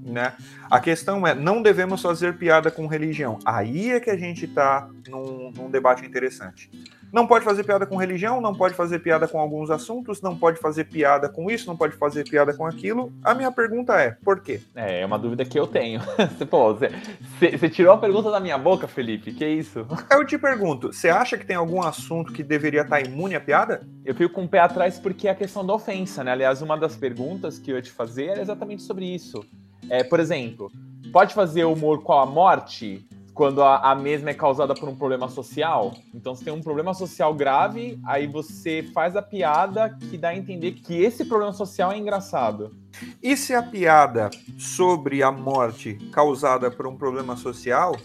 [0.05, 0.35] Né?
[0.69, 3.39] A questão é, não devemos fazer piada com religião.
[3.45, 6.69] Aí é que a gente está num, num debate interessante.
[7.15, 10.59] Não pode fazer piada com religião, não pode fazer piada com alguns assuntos, não pode
[10.59, 13.13] fazer piada com isso, não pode fazer piada com aquilo.
[13.23, 14.61] A minha pergunta é, por quê?
[14.75, 16.01] É, é uma dúvida que eu tenho.
[16.51, 16.91] Pô, você,
[17.57, 19.87] você tirou a pergunta da minha boca, Felipe, que isso?
[20.11, 23.87] Eu te pergunto, você acha que tem algum assunto que deveria estar imune à piada?
[24.05, 26.33] Eu fico com o pé atrás porque é a questão da ofensa, né?
[26.33, 29.41] Aliás, uma das perguntas que eu ia te fazer era exatamente sobre isso.
[29.89, 30.69] É, por exemplo,
[31.13, 33.07] pode fazer humor com a morte?
[33.35, 35.93] Quando a, a, mesma é causada por um problema social.
[36.15, 40.37] Então, você tem um problema social grave, aí você faz a piada que dá a
[40.37, 42.75] entender que esse problema social é engraçado.
[43.21, 47.97] E se a piada sobre a morte causada por um problema social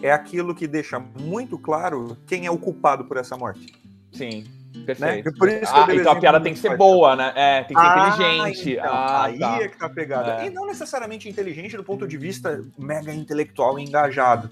[0.00, 3.74] é aquilo que deixa muito claro quem é o culpado por essa morte?
[4.12, 4.44] Sim.
[4.84, 5.30] Perfeito.
[5.30, 5.36] Né?
[5.38, 7.32] Por isso ah, então a piada tem que ser boa, né?
[7.34, 8.72] É, tem que ser ah, inteligente.
[8.72, 9.58] Então, ah, aí tá.
[9.62, 10.42] é que tá pegada.
[10.42, 10.46] É.
[10.46, 14.50] E não necessariamente inteligente do ponto de vista mega intelectual e engajado.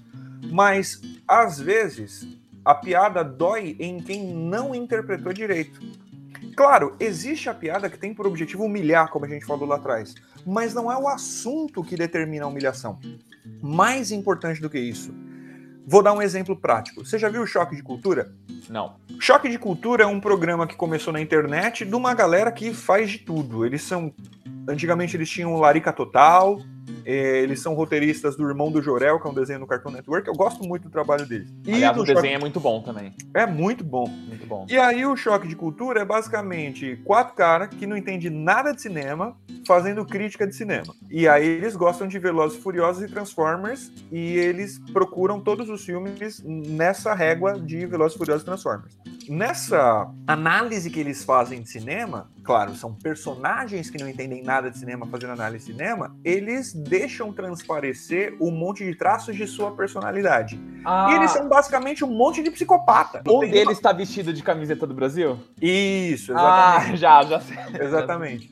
[0.51, 2.27] Mas, às vezes,
[2.63, 5.79] a piada dói em quem não interpretou direito.
[6.55, 10.15] Claro, existe a piada que tem por objetivo humilhar, como a gente falou lá atrás,
[10.45, 12.99] mas não é o assunto que determina a humilhação.
[13.61, 15.13] Mais importante do que isso,
[15.85, 17.05] vou dar um exemplo prático.
[17.05, 18.33] Você já viu o Choque de Cultura?
[18.69, 18.95] Não.
[19.19, 23.11] Choque de Cultura é um programa que começou na internet de uma galera que faz
[23.11, 23.65] de tudo.
[23.65, 24.13] Eles são.
[24.67, 26.59] Antigamente eles tinham Larica Total,
[27.05, 30.27] eles são roteiristas do Irmão do Jorel, que é um desenho no Cartoon Network.
[30.27, 31.53] Eu gosto muito do trabalho deles.
[31.65, 32.33] E Aliás, o desenho choque...
[32.33, 33.13] é muito bom também.
[33.33, 34.07] É muito bom.
[34.07, 34.65] Muito bom.
[34.69, 38.81] E aí o Choque de Cultura é basicamente quatro caras que não entendem nada de
[38.81, 39.35] cinema
[39.67, 40.93] fazendo crítica de cinema.
[41.09, 46.43] E aí eles gostam de Velozes Furiosos e Transformers e eles procuram todos os filmes
[46.43, 48.97] nessa régua de Velozes Furiosos e Transformers.
[49.27, 54.77] Nessa análise que eles fazem de cinema, claro, são personagens que não entendem nada de
[54.77, 60.59] cinema fazendo análise de cinema, eles deixam transparecer um monte de traços de sua personalidade.
[60.83, 63.21] Ah, E eles são basicamente um monte de psicopata.
[63.27, 65.39] um Tem deles tá vestido de camiseta do Brasil?
[65.61, 66.97] Isso, Ah, exatamente.
[66.97, 67.57] já, já sei.
[67.79, 68.51] Exatamente.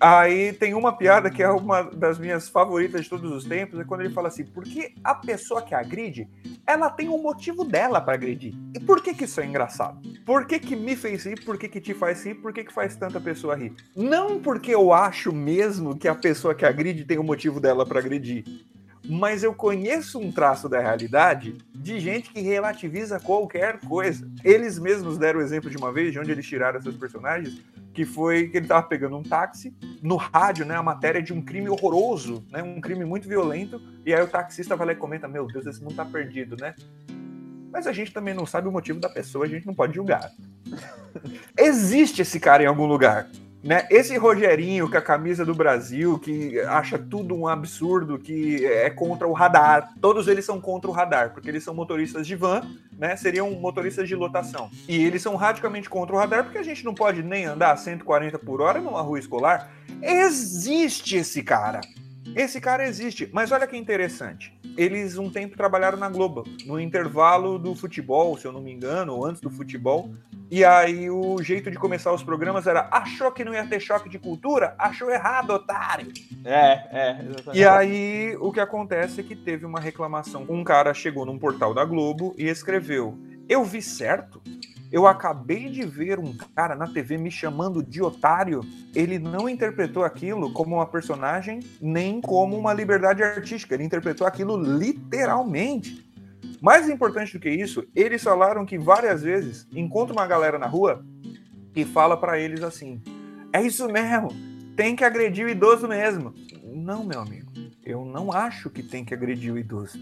[0.00, 3.84] Aí tem uma piada que é uma das minhas favoritas de todos os tempos, é
[3.84, 6.28] quando ele fala assim: porque a pessoa que agride,
[6.66, 8.54] ela tem um motivo dela pra agredir.
[8.74, 10.00] E por que que isso é engraçado?
[10.26, 11.44] Por que que me fez rir?
[11.44, 12.34] Por que que te faz rir?
[12.34, 13.72] Por que que faz tanta pessoa rir?
[13.96, 18.00] Não porque eu acho mesmo que a pessoa que agride tem um motivo dela pra
[18.00, 18.44] agredir.
[19.08, 24.30] Mas eu conheço um traço da realidade de gente que relativiza qualquer coisa.
[24.44, 27.60] Eles mesmos deram o exemplo de uma vez, de onde eles tiraram esses personagens,
[27.92, 31.42] que foi que ele tava pegando um táxi, no rádio, né, a matéria de um
[31.42, 35.28] crime horroroso, né, um crime muito violento, e aí o taxista vai lá e comenta,
[35.28, 36.74] meu Deus, esse mundo tá perdido, né?
[37.72, 40.30] Mas a gente também não sabe o motivo da pessoa, a gente não pode julgar.
[41.58, 43.28] Existe esse cara em algum lugar,
[43.62, 43.86] né?
[43.90, 49.28] Esse Rogerinho com a camisa do Brasil, que acha tudo um absurdo, que é contra
[49.28, 49.92] o radar.
[50.00, 52.62] Todos eles são contra o radar, porque eles são motoristas de van,
[52.98, 53.14] né?
[53.16, 54.70] Seriam motoristas de lotação.
[54.88, 57.76] E eles são radicalmente contra o radar, porque a gente não pode nem andar a
[57.76, 59.70] 140 por hora numa rua escolar.
[60.02, 61.80] Existe esse cara.
[62.34, 63.28] Esse cara existe.
[63.32, 64.52] Mas olha que interessante.
[64.76, 69.14] Eles um tempo trabalharam na Globo, no intervalo do futebol, se eu não me engano,
[69.14, 70.10] ou antes do futebol.
[70.52, 74.06] E aí o jeito de começar os programas era: achou que não ia ter choque
[74.06, 74.74] de cultura?
[74.78, 76.12] Achou errado, otário.
[76.44, 77.58] É, é, exatamente.
[77.58, 80.44] E aí o que acontece é que teve uma reclamação.
[80.50, 83.16] Um cara chegou num portal da Globo e escreveu:
[83.48, 84.42] Eu vi certo?
[84.92, 88.60] Eu acabei de ver um cara na TV me chamando de otário.
[88.94, 93.74] Ele não interpretou aquilo como uma personagem, nem como uma liberdade artística.
[93.74, 96.11] Ele interpretou aquilo literalmente.
[96.62, 101.04] Mais importante do que isso, eles falaram que várias vezes encontra uma galera na rua
[101.74, 103.02] e fala pra eles assim:
[103.52, 104.28] é isso mesmo,
[104.76, 106.32] tem que agredir o idoso mesmo.
[106.62, 107.50] Não, meu amigo,
[107.84, 109.98] eu não acho que tem que agredir o idoso.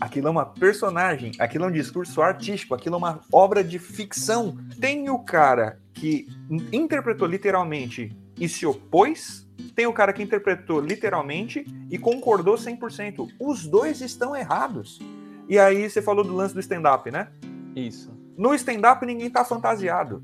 [0.00, 4.56] Aquilo é uma personagem, aquilo é um discurso artístico, aquilo é uma obra de ficção.
[4.80, 6.28] Tem o cara que
[6.72, 13.28] interpretou literalmente e se opôs, tem o cara que interpretou literalmente e concordou 100%.
[13.40, 15.00] Os dois estão errados.
[15.48, 17.28] E aí você falou do lance do stand-up, né?
[17.74, 18.10] Isso.
[18.36, 20.22] No stand-up ninguém tá fantasiado.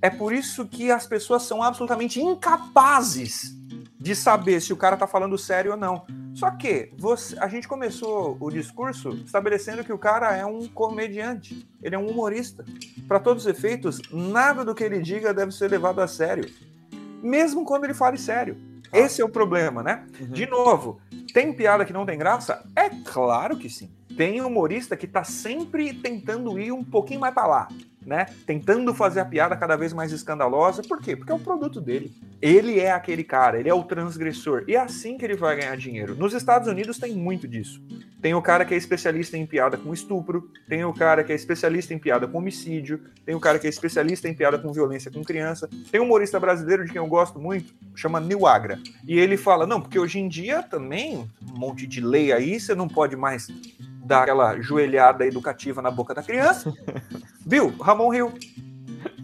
[0.00, 3.56] É por isso que as pessoas são absolutamente incapazes
[4.00, 6.04] de saber se o cara tá falando sério ou não.
[6.34, 11.68] Só que você- a gente começou o discurso estabelecendo que o cara é um comediante,
[11.82, 12.64] ele é um humorista.
[13.08, 16.48] Para todos os efeitos, nada do que ele diga deve ser levado a sério,
[17.20, 18.56] mesmo quando ele fale sério.
[18.92, 20.06] Esse é o problema, né?
[20.20, 20.28] Uhum.
[20.28, 21.00] De novo,
[21.34, 22.64] tem piada que não tem graça?
[22.76, 23.90] É claro que sim.
[24.18, 27.68] Tem humorista que tá sempre tentando ir um pouquinho mais para lá,
[28.04, 28.26] né?
[28.44, 30.82] Tentando fazer a piada cada vez mais escandalosa.
[30.82, 31.14] Por quê?
[31.14, 32.12] Porque é o produto dele.
[32.42, 34.64] Ele é aquele cara, ele é o transgressor.
[34.66, 36.16] E é assim que ele vai ganhar dinheiro.
[36.16, 37.80] Nos Estados Unidos tem muito disso.
[38.20, 41.36] Tem o cara que é especialista em piada com estupro, tem o cara que é
[41.36, 45.12] especialista em piada com homicídio, tem o cara que é especialista em piada com violência
[45.12, 45.70] com criança.
[45.92, 48.80] Tem um humorista brasileiro de quem eu gosto muito, chama Nil Agra.
[49.06, 52.74] E ele fala: não, porque hoje em dia também, um monte de lei aí, você
[52.74, 53.46] não pode mais
[54.08, 56.72] dar aquela joelhada educativa na boca da criança.
[57.46, 57.74] Viu?
[57.78, 58.32] Ramon Rio.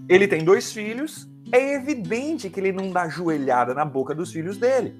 [0.06, 4.58] Ele tem dois filhos, é evidente que ele não dá joelhada na boca dos filhos
[4.58, 4.94] dele.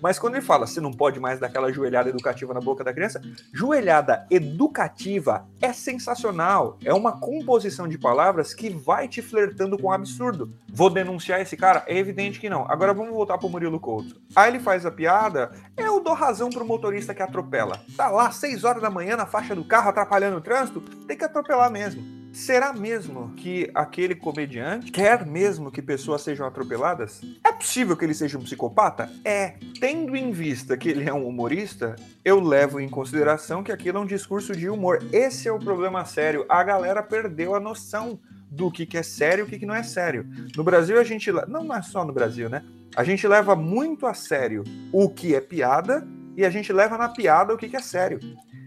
[0.00, 2.92] Mas quando ele fala, você não pode mais dar aquela joelhada educativa na boca da
[2.92, 3.20] criança,
[3.52, 6.78] joelhada educativa é sensacional.
[6.84, 10.52] É uma composição de palavras que vai te flertando com o absurdo.
[10.72, 11.82] Vou denunciar esse cara?
[11.86, 12.70] É evidente que não.
[12.70, 14.20] Agora vamos voltar pro Murilo Couto.
[14.34, 17.80] Aí ele faz a piada, eu dou razão pro motorista que atropela.
[17.96, 21.24] Tá lá, 6 horas da manhã na faixa do carro, atrapalhando o trânsito, tem que
[21.24, 22.18] atropelar mesmo.
[22.38, 27.20] Será mesmo que aquele comediante quer mesmo que pessoas sejam atropeladas?
[27.44, 29.10] É possível que ele seja um psicopata?
[29.24, 29.54] É.
[29.80, 34.00] Tendo em vista que ele é um humorista, eu levo em consideração que aquilo é
[34.02, 35.04] um discurso de humor.
[35.12, 36.46] Esse é o problema sério.
[36.48, 39.74] A galera perdeu a noção do que, que é sério e o que, que não
[39.74, 40.24] é sério.
[40.56, 41.32] No Brasil, a gente.
[41.48, 42.62] Não, é só no Brasil, né?
[42.94, 47.08] A gente leva muito a sério o que é piada e a gente leva na
[47.08, 48.20] piada o que, que é sério.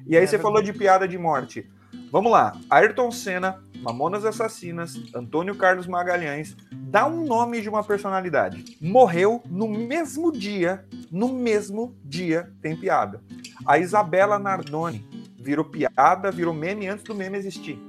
[0.06, 1.70] E aí É você falou de piada de morte.
[2.12, 2.60] Vamos lá.
[2.70, 8.78] Ayrton Senna, Mamonas Assassinas, Antônio Carlos Magalhães, dá um nome de uma personalidade.
[8.82, 13.22] Morreu no mesmo dia, no mesmo dia tem piada.
[13.66, 15.08] A Isabela Nardoni
[15.40, 17.80] virou piada, virou meme antes do meme existir.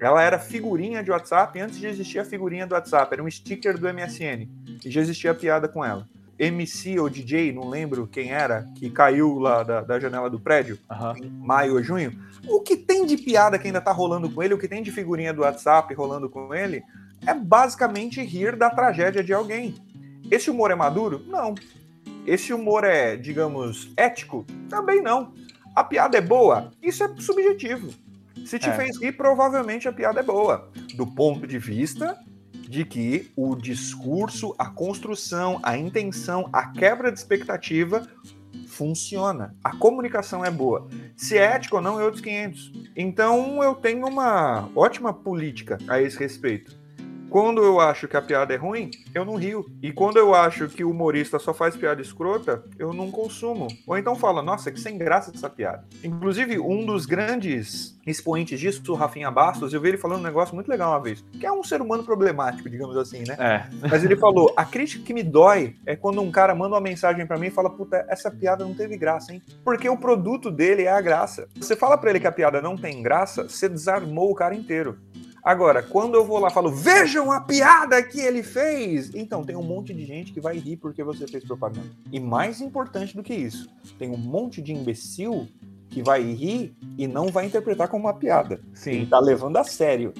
[0.00, 3.76] Ela era figurinha de WhatsApp antes de existir a figurinha do WhatsApp, era um sticker
[3.76, 4.48] do MSN
[4.84, 6.08] e já existia a piada com ela.
[6.42, 10.76] MC ou DJ, não lembro quem era, que caiu lá da, da janela do prédio,
[10.90, 11.14] Aham.
[11.16, 14.52] em maio ou junho, o que tem de piada que ainda tá rolando com ele,
[14.52, 16.82] o que tem de figurinha do WhatsApp rolando com ele,
[17.24, 19.76] é basicamente rir da tragédia de alguém.
[20.28, 21.24] Esse humor é maduro?
[21.28, 21.54] Não.
[22.26, 24.44] Esse humor é, digamos, ético?
[24.68, 25.32] Também não.
[25.76, 26.72] A piada é boa?
[26.82, 27.90] Isso é subjetivo.
[28.44, 28.72] Se te é.
[28.72, 30.68] fez rir, provavelmente a piada é boa.
[30.96, 32.18] Do ponto de vista
[32.68, 38.06] de que o discurso, a construção, a intenção, a quebra de expectativa
[38.66, 39.54] funciona.
[39.62, 40.88] A comunicação é boa.
[41.16, 42.72] Se é ético ou não, é outros 500.
[42.96, 46.81] Então eu tenho uma ótima política a esse respeito.
[47.32, 49.64] Quando eu acho que a piada é ruim, eu não rio.
[49.82, 53.68] E quando eu acho que o humorista só faz piada escrota, eu não consumo.
[53.86, 55.82] Ou então fala, nossa, que sem graça essa piada.
[56.04, 60.54] Inclusive, um dos grandes expoentes disso, o Rafinha Bastos, eu vi ele falando um negócio
[60.54, 63.34] muito legal uma vez, que é um ser humano problemático, digamos assim, né?
[63.38, 63.88] É.
[63.88, 67.26] Mas ele falou, a crítica que me dói é quando um cara manda uma mensagem
[67.26, 69.40] para mim e fala, puta, essa piada não teve graça, hein?
[69.64, 71.48] Porque o produto dele é a graça.
[71.56, 74.98] Você fala para ele que a piada não tem graça, você desarmou o cara inteiro.
[75.42, 79.56] Agora, quando eu vou lá e falo, vejam a piada que ele fez, então tem
[79.56, 81.88] um monte de gente que vai rir porque você fez propaganda.
[82.12, 85.48] E mais importante do que isso, tem um monte de imbecil
[85.88, 88.60] que vai rir e não vai interpretar como uma piada.
[88.72, 88.92] Sim.
[88.92, 90.14] Ele tá levando a sério.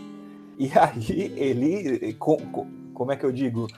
[0.59, 3.69] E aí ele, como é que eu digo?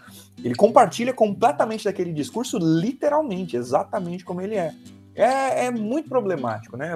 [0.43, 4.75] Ele compartilha completamente daquele discurso, literalmente, exatamente como ele é.
[5.15, 6.95] É, é muito problemático, né?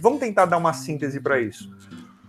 [0.00, 1.70] Vamos tentar dar uma síntese para isso.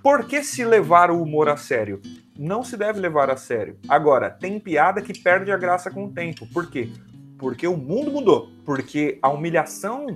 [0.04, 2.02] Por que se levar o humor a sério?
[2.38, 3.78] Não se deve levar a sério.
[3.88, 6.48] Agora, tem piada que perde a graça com o tempo.
[6.52, 6.90] Por quê?
[7.38, 8.50] Porque o mundo mudou.
[8.66, 10.08] Porque a humilhação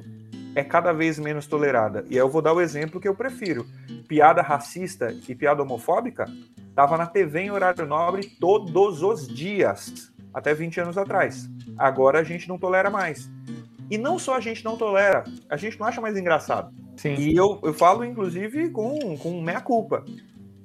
[0.55, 2.03] é cada vez menos tolerada.
[2.09, 3.67] E eu vou dar o exemplo que eu prefiro.
[4.07, 6.25] Piada racista e piada homofóbica
[6.67, 11.47] estava na TV em horário nobre todos os dias, até 20 anos atrás.
[11.77, 13.29] Agora a gente não tolera mais.
[13.91, 16.73] E não só a gente não tolera, a gente não acha mais engraçado.
[16.97, 17.15] Sim.
[17.15, 20.05] E eu, eu falo, inclusive, com, com meia culpa.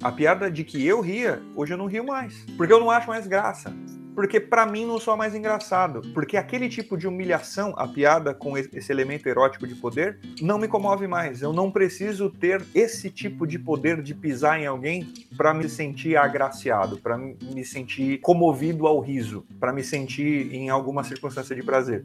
[0.02, 2.46] A piada de que eu ria, hoje eu não rio mais.
[2.56, 3.74] Porque eu não acho mais graça.
[4.20, 6.02] Porque para mim não sou mais engraçado.
[6.12, 10.68] Porque aquele tipo de humilhação, a piada com esse elemento erótico de poder, não me
[10.68, 11.40] comove mais.
[11.40, 16.18] Eu não preciso ter esse tipo de poder de pisar em alguém para me sentir
[16.18, 22.04] agraciado, para me sentir comovido ao riso, para me sentir em alguma circunstância de prazer.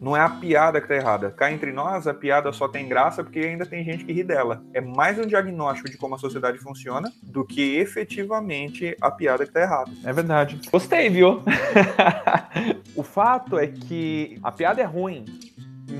[0.00, 1.30] Não é a piada que tá errada.
[1.30, 4.62] Cá entre nós, a piada só tem graça porque ainda tem gente que ri dela.
[4.74, 9.52] É mais um diagnóstico de como a sociedade funciona do que efetivamente a piada que
[9.52, 9.90] tá errada.
[10.04, 10.60] É verdade.
[10.70, 11.42] Gostei, viu?
[12.94, 15.24] o fato é que a piada é ruim,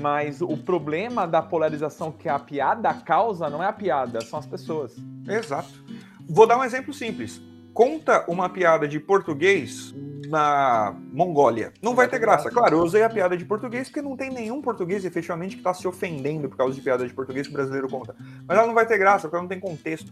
[0.01, 4.45] mas o problema da polarização que a piada causa não é a piada, são as
[4.45, 4.95] pessoas.
[5.27, 5.83] Exato.
[6.27, 7.41] Vou dar um exemplo simples.
[7.73, 9.93] Conta uma piada de português
[10.27, 11.73] na Mongólia.
[11.81, 12.49] Não vai ter graça.
[12.49, 15.73] Claro, eu usei a piada de português porque não tem nenhum português efetivamente que está
[15.73, 18.15] se ofendendo por causa de piada de português que o brasileiro conta.
[18.47, 20.11] Mas ela não vai ter graça porque ela não tem contexto.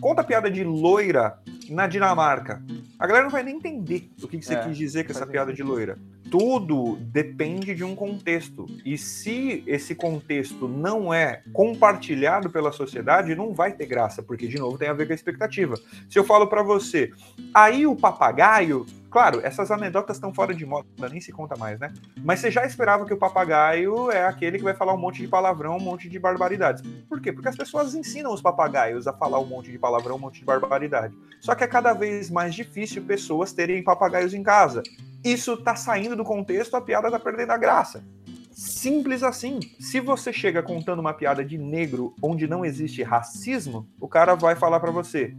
[0.00, 2.62] Conta a piada de loira na Dinamarca.
[2.98, 5.26] A galera não vai nem entender o que, que você é, quis dizer com essa
[5.26, 5.98] piada de loira.
[6.30, 8.66] Tudo depende de um contexto.
[8.84, 14.58] E se esse contexto não é compartilhado pela sociedade, não vai ter graça, porque, de
[14.58, 15.76] novo, tem a ver com a expectativa.
[16.08, 17.10] Se eu falo para você,
[17.54, 21.90] aí o papagaio Claro, essas anedotas estão fora de moda, nem se conta mais, né?
[22.22, 25.26] Mas você já esperava que o papagaio é aquele que vai falar um monte de
[25.26, 26.82] palavrão, um monte de barbaridades.
[27.08, 27.32] Por quê?
[27.32, 30.44] Porque as pessoas ensinam os papagaios a falar um monte de palavrão, um monte de
[30.44, 31.16] barbaridade.
[31.40, 34.82] Só que é cada vez mais difícil pessoas terem papagaios em casa.
[35.24, 38.04] Isso tá saindo do contexto, a piada tá perdendo a graça.
[38.52, 39.60] Simples assim.
[39.80, 44.54] Se você chega contando uma piada de negro onde não existe racismo, o cara vai
[44.54, 45.34] falar para você: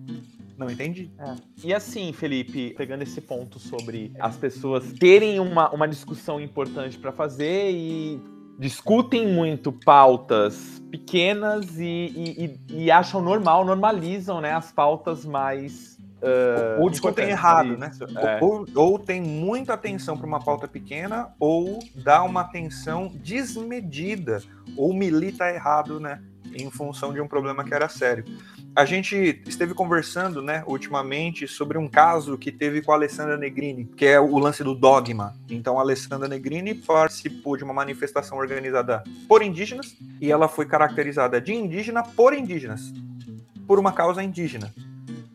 [0.58, 1.12] não entendi.
[1.20, 1.36] É.
[1.63, 7.12] E assim, Felipe, pegando esse ponto sobre as pessoas terem uma, uma discussão importante para
[7.12, 8.20] fazer e
[8.58, 15.96] discutem muito pautas pequenas e, e, e, acham normal, normalizam né, as pautas mais.
[16.17, 17.91] Uh, ou discutem errado, né?
[18.15, 18.43] É.
[18.43, 24.41] Ou, ou tem muita atenção para uma pauta pequena, ou dá uma atenção desmedida,
[24.76, 26.20] ou milita errado, né?
[26.52, 28.26] Em função de um problema que era sério
[28.78, 33.86] a gente esteve conversando, né, ultimamente sobre um caso que teve com a Alessandra Negrini,
[33.86, 35.36] que é o lance do dogma.
[35.50, 41.42] Então, a Alessandra Negrini participou de uma manifestação organizada por indígenas e ela foi caracterizada
[41.42, 42.94] de indígena por indígenas,
[43.66, 44.72] por uma causa indígena.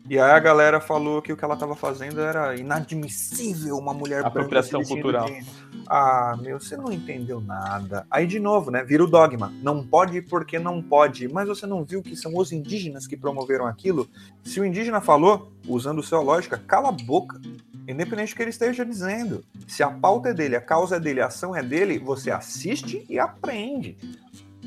[0.09, 4.25] E aí a galera falou que o que ela estava fazendo era inadmissível uma mulher
[4.25, 5.25] Apropriação cultural.
[5.25, 5.45] De...
[5.87, 8.05] Ah, meu, você não entendeu nada.
[8.11, 8.83] Aí de novo, né?
[8.83, 9.53] Vira o dogma.
[9.61, 11.27] Não pode porque não pode.
[11.29, 14.07] Mas você não viu que são os indígenas que promoveram aquilo?
[14.43, 17.39] Se o indígena falou, usando sua lógica, cala a boca.
[17.87, 19.43] Independente do que ele esteja dizendo.
[19.67, 23.05] Se a pauta é dele, a causa é dele, a ação é dele, você assiste
[23.09, 23.97] e aprende.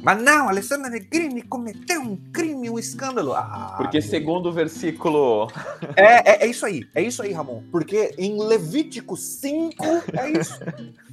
[0.03, 3.33] Mas não, Alessandra Negrini cometeu um crime, um escândalo.
[3.35, 5.51] Ah, Porque segundo o versículo.
[5.97, 7.63] É, é, é, isso aí, é isso aí, Ramon.
[7.71, 10.59] Porque em Levítico 5 é isso.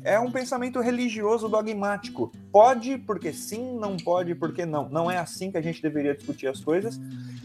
[0.03, 2.31] É um pensamento religioso dogmático.
[2.51, 4.89] Pode porque sim, não pode porque não.
[4.89, 6.99] Não é assim que a gente deveria discutir as coisas.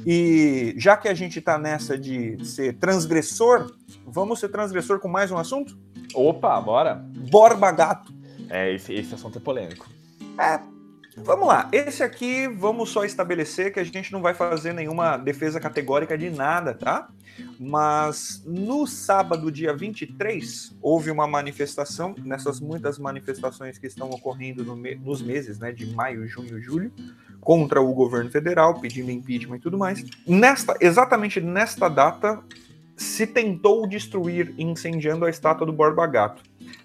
[0.05, 3.73] E já que a gente tá nessa de ser transgressor,
[4.05, 5.79] vamos ser transgressor com mais um assunto?
[6.15, 6.97] Opa, bora.
[7.31, 8.12] Borba Gato.
[8.51, 9.87] É, esse, esse assunto é polêmico.
[10.39, 10.61] É,
[11.25, 15.61] Vamos lá, esse aqui vamos só estabelecer que a gente não vai fazer nenhuma defesa
[15.61, 17.09] categórica de nada, tá?
[17.59, 24.75] Mas no sábado, dia 23, houve uma manifestação, nessas muitas manifestações que estão ocorrendo no
[24.75, 26.93] me nos meses né, de maio, junho e julho,
[27.41, 30.05] contra o governo federal, pedindo impeachment e tudo mais.
[30.27, 32.43] Nesta, exatamente nesta data,
[32.97, 36.43] se tentou destruir, incendiando a estátua do Borba Gato.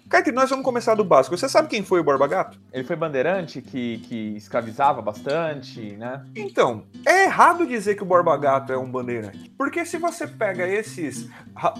[0.08, 1.36] Kaique, nós vamos começar do básico.
[1.36, 2.60] Você sabe quem foi o Borba Gato?
[2.72, 6.24] Ele foi bandeirante que, que escravizava bastante, né?
[6.36, 9.50] Então, é errado dizer que o Borba Gato é um bandeirante.
[9.56, 11.28] Porque se você pega esses,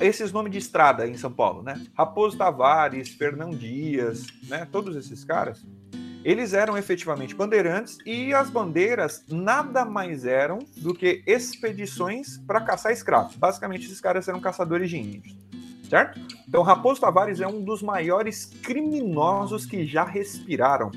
[0.00, 1.80] esses nomes de estrada em São Paulo, né?
[1.96, 4.66] Raposo Tavares, Fernão Dias, né?
[4.72, 5.62] Todos esses caras,
[6.24, 12.90] eles eram efetivamente bandeirantes e as bandeiras nada mais eram do que expedições para caçar
[12.90, 13.36] escravos.
[13.36, 15.44] Basicamente, esses caras eram caçadores de índios
[15.94, 16.20] certo?
[16.46, 20.90] Então, Raposo Tavares é um dos maiores criminosos que já respiraram.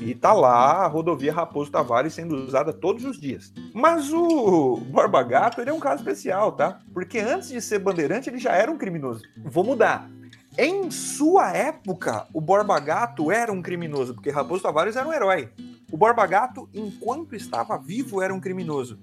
[0.00, 3.52] E tá lá a rodovia Raposo Tavares sendo usada todos os dias.
[3.74, 6.78] Mas o Borba Gato, ele é um caso especial, tá?
[6.94, 9.22] Porque antes de ser bandeirante, ele já era um criminoso.
[9.44, 10.08] Vou mudar.
[10.56, 15.50] Em sua época, o Borba Gato era um criminoso, porque Raposo Tavares era um herói.
[15.90, 18.98] O Borba Gato, enquanto estava vivo, era um criminoso.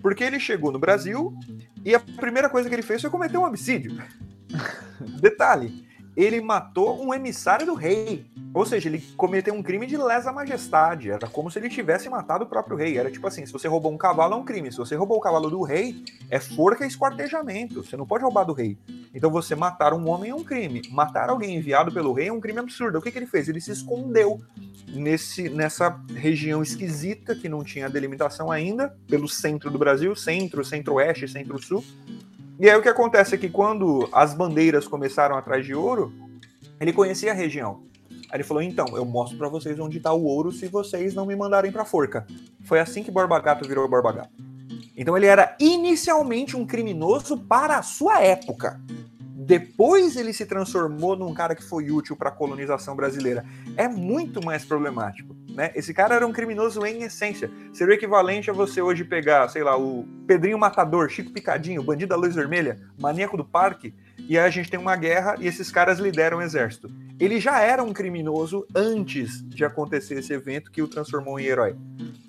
[0.00, 1.34] Porque ele chegou no Brasil
[1.84, 4.00] e a primeira coisa que ele fez foi cometer um homicídio.
[5.20, 5.88] Detalhe,
[6.18, 8.26] ele matou um emissário do rei.
[8.52, 11.12] Ou seja, ele cometeu um crime de lesa majestade.
[11.12, 12.98] Era como se ele tivesse matado o próprio rei.
[12.98, 14.72] Era tipo assim: se você roubou um cavalo, é um crime.
[14.72, 17.84] Se você roubou o cavalo do rei, é forca e esquartejamento.
[17.84, 18.76] Você não pode roubar do rei.
[19.14, 20.82] Então você matar um homem é um crime.
[20.90, 22.98] Matar alguém enviado pelo rei é um crime absurdo.
[22.98, 23.48] O que, que ele fez?
[23.48, 24.40] Ele se escondeu
[24.88, 31.28] nesse, nessa região esquisita que não tinha delimitação ainda, pelo centro do Brasil centro, centro-oeste,
[31.28, 31.84] centro-sul
[32.58, 36.12] e aí o que acontece é que quando as bandeiras começaram atrás de ouro,
[36.80, 37.82] ele conhecia a região.
[38.30, 41.24] Aí ele falou: então, eu mostro para vocês onde está o ouro se vocês não
[41.24, 42.26] me mandarem para forca.
[42.64, 44.28] Foi assim que Borba virou Borba.
[44.96, 48.80] Então ele era inicialmente um criminoso para a sua época.
[49.20, 53.46] Depois ele se transformou num cara que foi útil para a colonização brasileira.
[53.76, 55.37] É muito mais problemático.
[55.58, 55.72] Né?
[55.74, 57.50] Esse cara era um criminoso em essência.
[57.72, 62.10] Seria o equivalente a você hoje pegar, sei lá, o Pedrinho Matador, Chico Picadinho, Bandido
[62.10, 63.92] da Luz Vermelha, Maníaco do Parque,
[64.28, 66.90] e aí a gente tem uma guerra e esses caras lideram o exército.
[67.20, 71.76] Ele já era um criminoso antes de acontecer esse evento que o transformou em herói.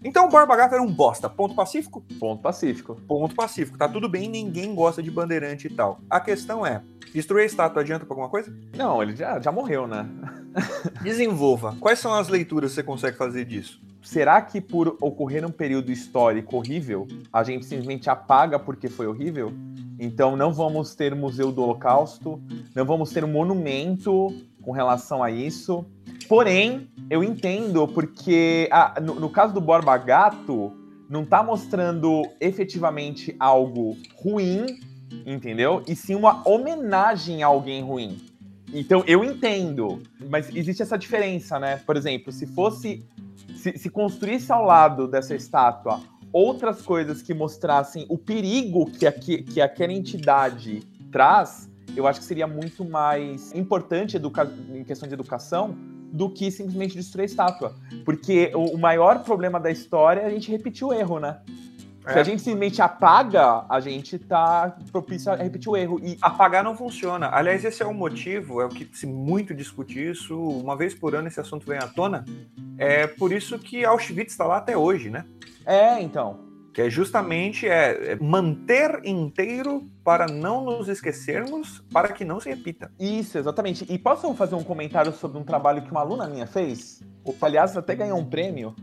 [0.03, 1.29] Então o Borba Gato era um bosta.
[1.29, 2.03] Ponto pacífico?
[2.19, 2.95] Ponto pacífico.
[3.07, 3.77] Ponto pacífico.
[3.77, 5.99] Tá tudo bem, ninguém gosta de bandeirante e tal.
[6.09, 6.81] A questão é,
[7.13, 8.53] destruir a estátua adianta pra alguma coisa?
[8.75, 10.07] Não, ele já, já morreu, né?
[11.03, 11.75] Desenvolva.
[11.79, 13.81] Quais são as leituras que você consegue fazer disso?
[14.01, 19.53] Será que por ocorrer um período histórico horrível, a gente simplesmente apaga porque foi horrível?
[19.99, 22.41] Então não vamos ter museu do Holocausto,
[22.73, 25.85] não vamos ter um monumento com relação a isso.
[26.29, 30.71] Porém, eu entendo porque ah, no, no, caso do Borba Gato,
[31.09, 34.79] não está mostrando efetivamente algo ruim,
[35.25, 35.83] entendeu?
[35.85, 38.17] E sim uma homenagem a alguém ruim.
[38.73, 41.77] Então eu entendo, mas existe essa diferença, né?
[41.85, 43.05] Por exemplo, se fosse.
[43.55, 45.99] Se, se construísse ao lado dessa estátua
[46.31, 52.25] outras coisas que mostrassem o perigo que, aqui, que aquela entidade traz, eu acho que
[52.25, 54.17] seria muito mais importante
[54.73, 55.75] em questão de educação
[56.11, 57.75] do que simplesmente destruir a estátua.
[58.03, 61.39] Porque o, o maior problema da história é a gente repetir o erro, né?
[62.05, 62.13] É.
[62.13, 65.99] Se a gente simplesmente apaga, a gente tá propício a repetir o erro.
[66.01, 67.29] E apagar não funciona.
[67.31, 71.13] Aliás, esse é o motivo, é o que se muito discute isso, uma vez por
[71.13, 72.25] ano esse assunto vem à tona.
[72.77, 75.25] É por isso que Auschwitz está lá até hoje, né?
[75.69, 76.39] É, então.
[76.73, 82.49] Que é justamente é, é manter inteiro para não nos esquecermos, para que não se
[82.49, 82.91] repita.
[82.99, 83.85] Isso, exatamente.
[83.87, 87.03] E posso fazer um comentário sobre um trabalho que uma aluna minha fez?
[87.39, 88.75] Aliás, até ganhou um prêmio.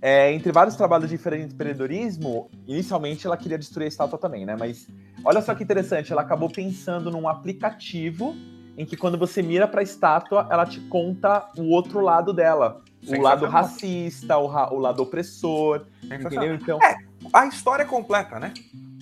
[0.00, 4.56] É, entre vários trabalhos diferentes de empreendedorismo, inicialmente ela queria destruir a estátua também, né?
[4.58, 4.88] Mas
[5.22, 8.34] olha só que interessante, ela acabou pensando num aplicativo
[8.78, 12.82] em que quando você mira para a estátua, ela te conta o outro lado dela.
[13.06, 16.54] O lado racista, o, ra o lado opressor, entendeu?
[16.54, 16.78] Então...
[16.82, 16.96] É,
[17.32, 18.52] a história completa, né?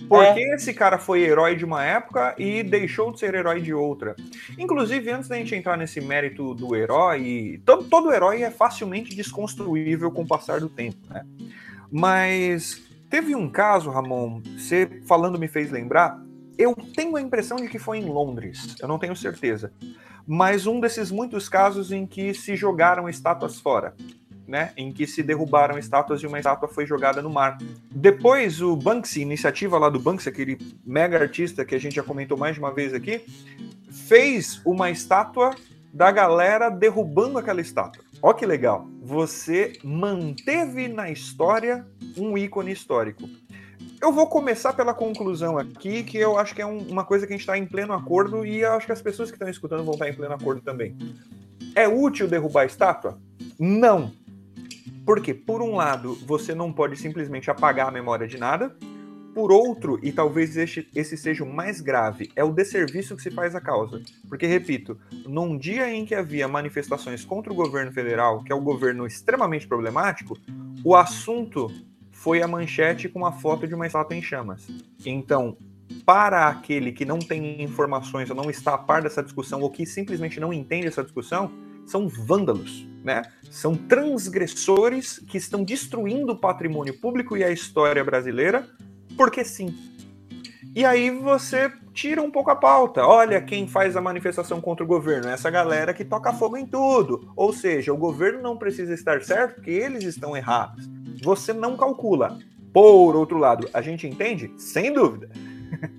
[0.07, 0.33] Por é.
[0.33, 4.15] que esse cara foi herói de uma época e deixou de ser herói de outra?
[4.57, 10.09] Inclusive, antes da gente entrar nesse mérito do herói, todo, todo herói é facilmente desconstruível
[10.11, 11.23] com o passar do tempo, né?
[11.91, 16.19] Mas teve um caso, Ramon, você falando me fez lembrar,
[16.57, 19.71] eu tenho a impressão de que foi em Londres, eu não tenho certeza,
[20.31, 23.95] mas um desses muitos casos em que se jogaram estátuas fora
[24.49, 27.59] né, em que se derrubaram estátuas e uma estátua foi jogada no mar.
[27.91, 32.35] Depois, o Banksy, iniciativa lá do Banksy, aquele mega artista que a gente já comentou
[32.35, 33.21] mais de uma vez aqui,
[33.91, 35.53] fez uma estátua
[35.93, 38.03] da galera derrubando aquela estátua.
[38.23, 38.87] Ó que legal!
[39.03, 41.85] Você manteve na história
[42.17, 43.29] um ícone histórico.
[44.01, 47.33] Eu vou começar pela conclusão aqui, que eu acho que é um, uma coisa que
[47.33, 49.83] a gente está em pleno acordo e eu acho que as pessoas que estão escutando
[49.83, 50.95] vão estar em pleno acordo também.
[51.75, 53.19] É útil derrubar a estátua?
[53.59, 54.13] Não.
[55.05, 58.73] Porque, por um lado, você não pode simplesmente apagar a memória de nada.
[59.35, 63.29] Por outro, e talvez esse, esse seja o mais grave, é o desserviço que se
[63.29, 64.01] faz à causa.
[64.29, 68.63] Porque, repito, num dia em que havia manifestações contra o governo federal, que é um
[68.63, 70.37] governo extremamente problemático,
[70.83, 71.69] o assunto
[72.19, 74.67] foi a manchete com uma foto de uma estátua em chamas.
[75.05, 75.57] Então,
[76.05, 79.85] para aquele que não tem informações ou não está a par dessa discussão ou que
[79.85, 81.49] simplesmente não entende essa discussão,
[81.85, 83.21] são vândalos, né?
[83.49, 88.67] São transgressores que estão destruindo o patrimônio público e a história brasileira,
[89.15, 89.73] porque sim.
[90.75, 93.05] E aí você tira um pouco a pauta.
[93.05, 97.31] Olha quem faz a manifestação contra o governo, essa galera que toca fogo em tudo.
[97.35, 100.87] Ou seja, o governo não precisa estar certo porque eles estão errados.
[101.21, 102.37] Você não calcula.
[102.71, 104.53] Por outro lado, a gente entende?
[104.57, 105.29] Sem dúvida.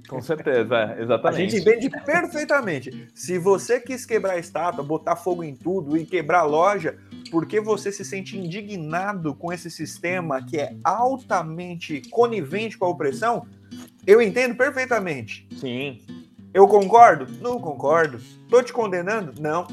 [0.08, 1.40] Com certeza, é, exatamente.
[1.40, 3.08] A gente entende perfeitamente.
[3.14, 6.96] Se você quis quebrar a estátua, botar fogo em tudo e quebrar a loja,
[7.30, 13.46] porque você se sente indignado com esse sistema que é altamente conivente com a opressão,
[14.10, 15.46] eu entendo perfeitamente.
[15.56, 16.00] Sim.
[16.52, 17.28] Eu concordo?
[17.40, 18.20] Não concordo.
[18.48, 19.40] Tô te condenando?
[19.40, 19.68] Não.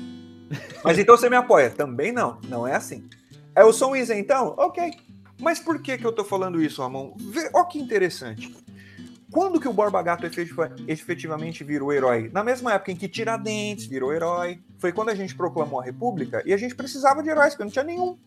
[0.83, 1.71] Mas então você me apoia?
[1.71, 2.39] Também não.
[2.47, 3.09] Não é assim.
[3.55, 4.53] Eu sou um isentão?
[4.55, 4.93] Ok.
[5.41, 7.15] Mas por que, que eu tô falando isso, Ramon?
[7.17, 8.55] Vê, ó que interessante.
[9.31, 10.27] Quando que o Borba Gato
[10.87, 12.29] efetivamente virou herói?
[12.31, 14.59] Na mesma época em que Tiradentes virou herói.
[14.77, 17.71] Foi quando a gente proclamou a República e a gente precisava de heróis, porque não
[17.71, 18.17] tinha nenhum.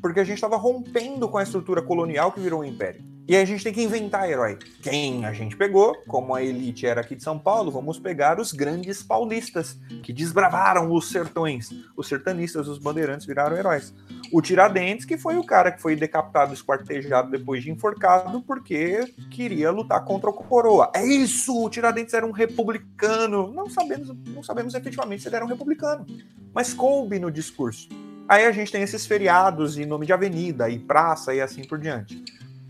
[0.00, 3.02] Porque a gente estava rompendo com a estrutura colonial que virou o um império.
[3.28, 4.58] E aí a gente tem que inventar herói.
[4.80, 8.54] Quem a gente pegou, como a elite era aqui de São Paulo, vamos pegar os
[8.54, 11.68] grandes paulistas, que desbravaram os sertões.
[11.94, 13.92] Os sertanistas, os bandeirantes viraram heróis.
[14.32, 19.70] O Tiradentes, que foi o cara que foi decapitado, esquartejado depois de enforcado, porque queria
[19.70, 20.90] lutar contra o coroa.
[20.94, 21.54] É isso!
[21.62, 23.52] O Tiradentes era um republicano.
[23.52, 26.06] Não sabemos, não sabemos efetivamente se ele era um republicano.
[26.54, 27.90] Mas coube no discurso.
[28.26, 31.78] Aí a gente tem esses feriados em nome de avenida e praça e assim por
[31.78, 32.24] diante.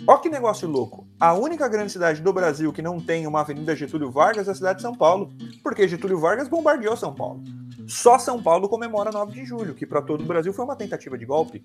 [0.09, 1.07] Ó que negócio louco.
[1.21, 4.55] A única grande cidade do Brasil que não tem uma Avenida Getúlio Vargas é a
[4.55, 5.31] cidade de São Paulo,
[5.63, 7.45] porque Getúlio Vargas bombardeou São Paulo.
[7.87, 11.19] Só São Paulo comemora 9 de julho, que para todo o Brasil foi uma tentativa
[11.19, 11.63] de golpe.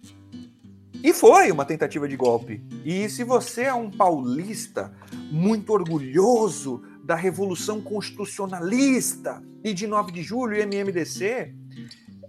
[1.02, 2.62] E foi uma tentativa de golpe.
[2.84, 4.94] E se você é um paulista
[5.32, 11.56] muito orgulhoso da Revolução Constitucionalista e de 9 de julho e MMDC,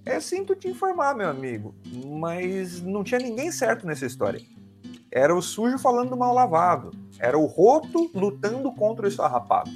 [0.07, 1.75] é sinto te informar, meu amigo,
[2.07, 4.41] mas não tinha ninguém certo nessa história.
[5.15, 6.91] Era o sujo falando do mal lavado.
[7.21, 9.71] Era o roto lutando contra o esfarrapado.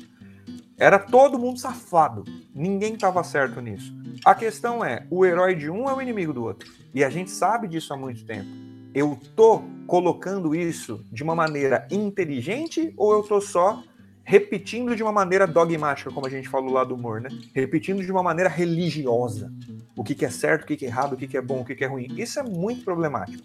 [0.76, 2.24] Era todo mundo safado.
[2.52, 3.94] Ninguém estava certo nisso.
[4.24, 6.68] A questão é, o herói de um é o inimigo do outro.
[6.92, 8.48] E a gente sabe disso há muito tempo.
[8.92, 13.80] Eu tô colocando isso de uma maneira inteligente ou eu tô só
[14.24, 17.28] repetindo de uma maneira dogmática, como a gente falou lá do humor, né?
[17.54, 19.52] Repetindo de uma maneira religiosa.
[19.96, 21.60] O que, que é certo, o que, que é errado, o que, que é bom,
[21.60, 22.08] o que, que é ruim.
[22.16, 23.42] Isso é muito problemático.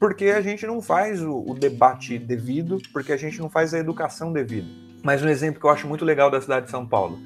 [0.00, 3.78] Porque a gente não faz o, o debate devido, porque a gente não faz a
[3.78, 4.66] educação devida.
[5.02, 7.18] Mas um exemplo que eu acho muito legal da cidade de São Paulo.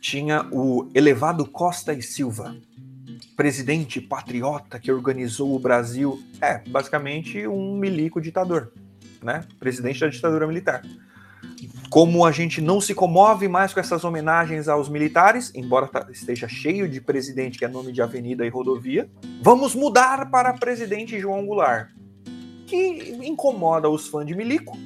[0.00, 2.56] Tinha o elevado Costa e Silva,
[3.36, 6.18] presidente patriota que organizou o Brasil.
[6.40, 8.72] É, basicamente um milico ditador,
[9.22, 9.44] né?
[9.60, 10.82] Presidente da ditadura militar
[11.90, 16.88] como a gente não se comove mais com essas homenagens aos militares, embora esteja cheio
[16.88, 19.08] de presidente que é nome de avenida e rodovia,
[19.40, 21.90] vamos mudar para presidente João Goulart,
[22.66, 24.76] que incomoda os fãs de Milico,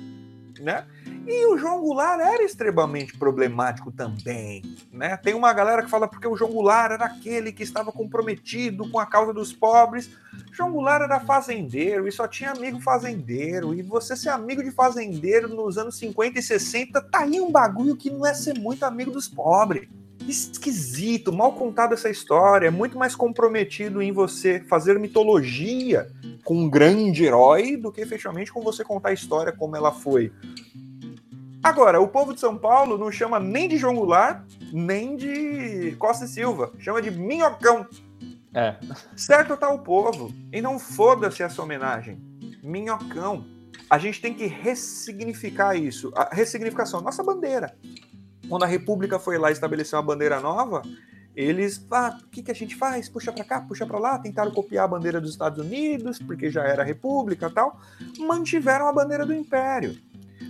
[0.60, 0.86] né?
[1.26, 5.14] E o João Goulart era extremamente problemático também, né?
[5.18, 8.98] Tem uma galera que fala porque o João Goulart era aquele que estava comprometido com
[8.98, 10.10] a causa dos pobres.
[10.50, 13.74] João Goulart era fazendeiro e só tinha amigo fazendeiro.
[13.74, 17.94] E você ser amigo de fazendeiro nos anos 50 e 60 tá aí um bagulho
[17.94, 19.86] que não é ser muito amigo dos pobres.
[20.28, 26.06] Esquisito, mal contado essa história, é muito mais comprometido em você fazer mitologia
[26.44, 30.30] com um grande herói do que efetivamente com você contar a história como ela foi
[31.62, 36.24] Agora, o povo de São Paulo não chama nem de João Goulart, nem de Costa
[36.24, 36.72] e Silva.
[36.78, 37.86] Chama de Minhocão.
[38.54, 38.76] É.
[39.16, 40.32] Certo tá o povo.
[40.52, 42.18] E não foda-se essa homenagem.
[42.62, 43.44] Minhocão.
[43.90, 46.12] A gente tem que ressignificar isso.
[46.14, 47.00] A ressignificação.
[47.00, 47.76] Nossa bandeira.
[48.48, 50.82] Quando a República foi lá estabelecer uma bandeira nova,
[51.36, 53.08] eles, ah, o que, que a gente faz?
[53.08, 56.64] Puxa para cá, puxa para lá, tentaram copiar a bandeira dos Estados Unidos, porque já
[56.64, 57.80] era república tal,
[58.18, 59.96] mantiveram a bandeira do Império.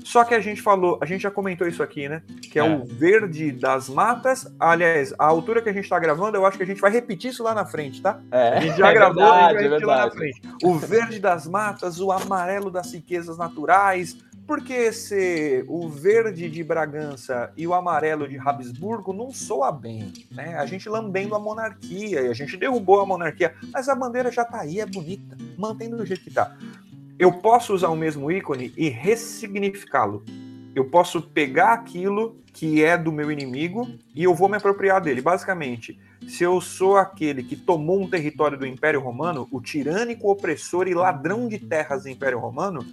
[0.05, 2.23] Só que a gente falou, a gente já comentou isso aqui, né?
[2.51, 2.77] Que é, é.
[2.77, 4.51] o verde das matas.
[4.59, 7.31] Aliás, a altura que a gente está gravando, eu acho que a gente vai repetir
[7.31, 8.19] isso lá na frente, tá?
[8.31, 10.43] É, a gente já é gravou, verdade, a gente vai repetir lá na frente.
[10.65, 14.17] O verde das matas, o amarelo das riquezas naturais,
[14.49, 20.57] porque se o verde de Bragança e o amarelo de Habsburgo não soa bem, né?
[20.57, 24.47] A gente lambendo a monarquia e a gente derrubou a monarquia, mas a bandeira já
[24.47, 26.57] tá aí, é bonita, mantém do jeito que tá.
[27.19, 30.25] Eu posso usar o mesmo ícone e ressignificá-lo.
[30.75, 35.21] Eu posso pegar aquilo que é do meu inimigo e eu vou me apropriar dele.
[35.21, 40.89] Basicamente, se eu sou aquele que tomou um território do Império Romano, o tirânico opressor
[40.89, 42.87] e ladrão de terras do Império Romano,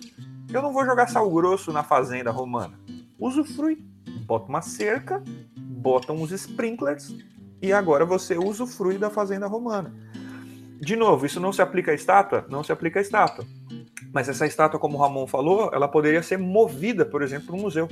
[0.53, 2.79] eu não vou jogar sal grosso na fazenda romana.
[3.19, 3.83] Usufrui.
[4.25, 5.23] Bota uma cerca,
[5.55, 7.15] bota uns sprinklers
[7.61, 9.93] e agora você usufrui da fazenda romana.
[10.79, 12.45] De novo, isso não se aplica à estátua?
[12.49, 13.45] Não se aplica à estátua.
[14.13, 17.61] Mas essa estátua, como o Ramon falou, ela poderia ser movida, por exemplo, para um
[17.61, 17.87] museu.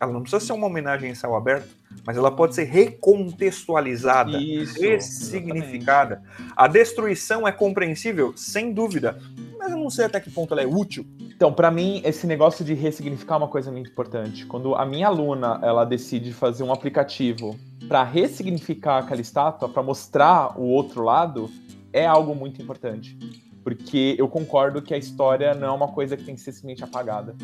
[0.00, 1.68] Ela não precisa ser uma homenagem em céu aberto,
[2.06, 6.22] mas ela pode ser recontextualizada, Isso, ressignificada.
[6.22, 6.52] Exatamente.
[6.56, 9.18] A destruição é compreensível, sem dúvida,
[9.58, 11.04] mas eu não sei até que ponto ela é útil.
[11.34, 14.46] Então, para mim, esse negócio de ressignificar é uma coisa muito importante.
[14.46, 20.58] Quando a minha aluna ela decide fazer um aplicativo para ressignificar aquela estátua, para mostrar
[20.58, 21.50] o outro lado,
[21.92, 23.18] é algo muito importante.
[23.64, 26.84] Porque eu concordo que a história não é uma coisa que tem que ser simplesmente
[26.84, 27.34] apagada.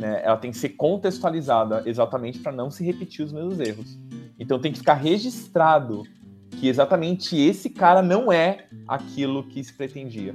[0.00, 0.22] Né?
[0.24, 3.98] Ela tem que ser contextualizada exatamente para não se repetir os mesmos erros.
[4.38, 6.04] Então tem que ficar registrado
[6.52, 10.34] que exatamente esse cara não é aquilo que se pretendia.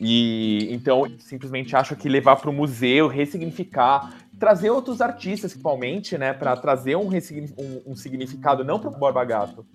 [0.00, 6.32] E então simplesmente acho que levar para o museu, ressignificar, trazer outros artistas, principalmente, né,
[6.32, 9.66] para trazer um, um, um, significado não para o Borba Gato,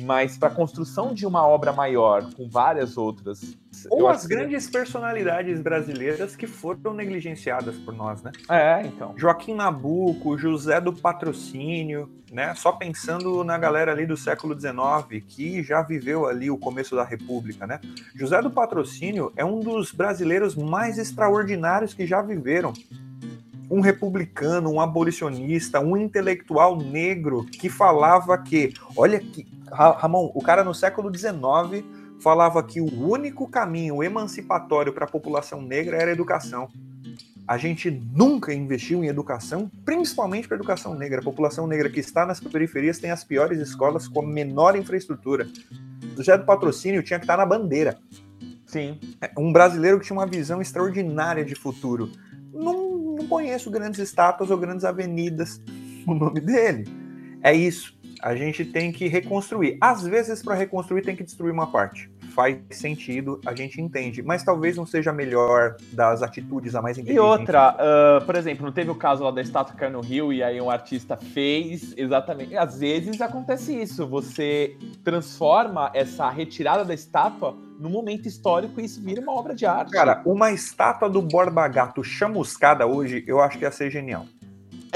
[0.00, 3.56] mas para a construção de uma obra maior com várias outras.
[3.90, 4.72] Ou as grandes que...
[4.72, 8.32] personalidades brasileiras que foram negligenciadas por nós, né?
[8.50, 9.14] É, então.
[9.16, 12.54] Joaquim Nabuco, José do Patrocínio, né?
[12.54, 17.04] Só pensando na galera ali do século XIX que já viveu ali o começo da
[17.04, 17.80] República, né?
[18.14, 22.72] José do Patrocínio é um dos brasileiros mais extraordinários que já viveram
[23.70, 30.64] um republicano, um abolicionista, um intelectual negro que falava que, olha que, Ramon, o cara
[30.64, 31.84] no século XIX
[32.20, 36.68] falava que o único caminho emancipatório para a população negra era a educação.
[37.46, 41.20] A gente nunca investiu em educação, principalmente para a educação negra.
[41.20, 45.46] A população negra que está nas periferias tem as piores escolas com a menor infraestrutura.
[46.02, 47.98] O do Patrocínio tinha que estar na bandeira.
[48.66, 49.00] Sim.
[49.18, 52.12] É, um brasileiro que tinha uma visão extraordinária de futuro.
[52.52, 52.87] Não,
[53.18, 55.60] não conheço grandes estátuas ou grandes avenidas
[56.06, 56.84] o nome dele.
[57.42, 59.78] É isso a gente tem que reconstruir.
[59.80, 62.10] Às vezes, para reconstruir, tem que destruir uma parte.
[62.38, 66.96] Faz sentido, a gente entende, mas talvez não seja a melhor das atitudes a mais
[66.96, 67.16] inteligente.
[67.16, 70.00] E outra, uh, por exemplo, não teve o caso lá da estátua que caiu no
[70.00, 72.56] Rio e aí um artista fez exatamente.
[72.56, 79.02] Às vezes acontece isso, você transforma essa retirada da estátua num momento histórico e isso
[79.02, 79.90] vira uma obra de arte.
[79.90, 84.26] Cara, uma estátua do Borba Gato chamuscada hoje, eu acho que ia ser genial.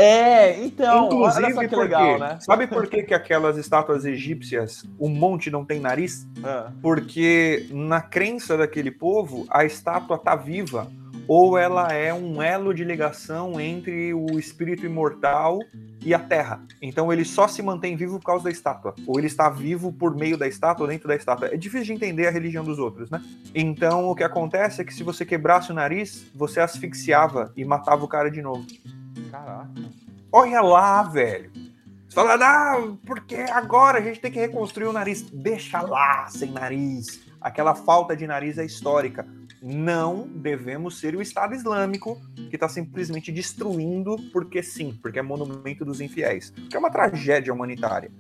[0.03, 2.39] É, então, Inclusive, olha só que legal, né?
[2.41, 6.27] Sabe por que, que aquelas estátuas egípcias, um monte não tem nariz?
[6.45, 6.73] É.
[6.83, 10.91] Porque na crença daquele povo, a estátua tá viva
[11.29, 15.61] ou ela é um elo de ligação entre o espírito imortal
[16.05, 16.61] e a terra.
[16.81, 20.17] Então ele só se mantém vivo por causa da estátua, ou ele está vivo por
[20.17, 21.47] meio da estátua ou dentro da estátua.
[21.47, 23.23] É difícil de entender a religião dos outros, né?
[23.55, 28.05] Então o que acontece é que se você quebrasse o nariz, você asfixiava e matava
[28.05, 28.67] o cara de novo.
[29.33, 29.71] Caraca.
[30.31, 31.51] Olha lá, velho.
[32.07, 35.23] Você fala, ah, porque agora a gente tem que reconstruir o nariz.
[35.23, 37.23] Deixa lá, sem nariz.
[37.41, 39.27] Aquela falta de nariz é histórica.
[39.63, 42.21] Não devemos ser o Estado Islâmico
[42.51, 46.51] que está simplesmente destruindo porque sim, porque é monumento dos infiéis.
[46.69, 48.11] Que é uma tragédia humanitária.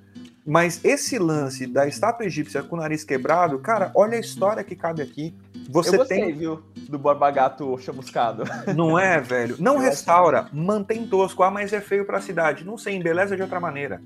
[0.46, 4.74] Mas esse lance da estátua egípcia com o nariz quebrado, cara, olha a história que
[4.74, 5.34] cabe aqui.
[5.68, 6.34] Você eu gostei, tem...
[6.34, 6.62] viu?
[6.88, 8.44] Do Borba Gato chamuscado.
[8.76, 9.56] Não é, velho?
[9.58, 11.42] Não eu restaura, mantém tosco.
[11.42, 12.64] Ah, mas é feio pra cidade.
[12.64, 14.00] Não sei, embeleza de outra maneira.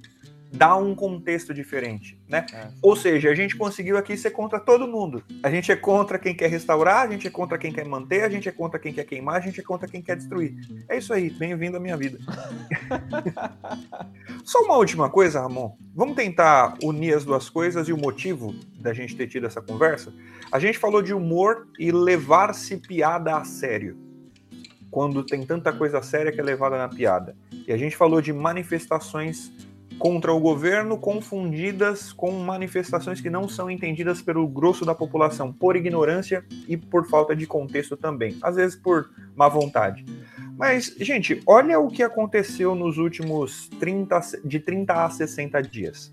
[0.52, 2.46] dá um contexto diferente, né?
[2.52, 2.68] É.
[2.80, 5.22] Ou seja, a gente conseguiu aqui ser contra todo mundo.
[5.42, 8.28] A gente é contra quem quer restaurar, a gente é contra quem quer manter, a
[8.28, 10.54] gente é contra quem quer queimar, a gente é contra quem quer destruir.
[10.88, 12.18] É isso aí, bem-vindo à minha vida.
[14.44, 15.76] Só uma última coisa, Ramon.
[15.94, 20.12] Vamos tentar unir as duas coisas e o motivo da gente ter tido essa conversa.
[20.50, 23.98] A gente falou de humor e levar-se piada a sério.
[24.90, 27.36] Quando tem tanta coisa séria que é levada na piada.
[27.66, 29.52] E a gente falou de manifestações
[29.98, 35.74] contra o governo confundidas com manifestações que não são entendidas pelo grosso da população, por
[35.74, 40.04] ignorância e por falta de contexto também, às vezes por má vontade.
[40.56, 46.10] Mas, gente, olha o que aconteceu nos últimos 30, de 30 a 60 dias.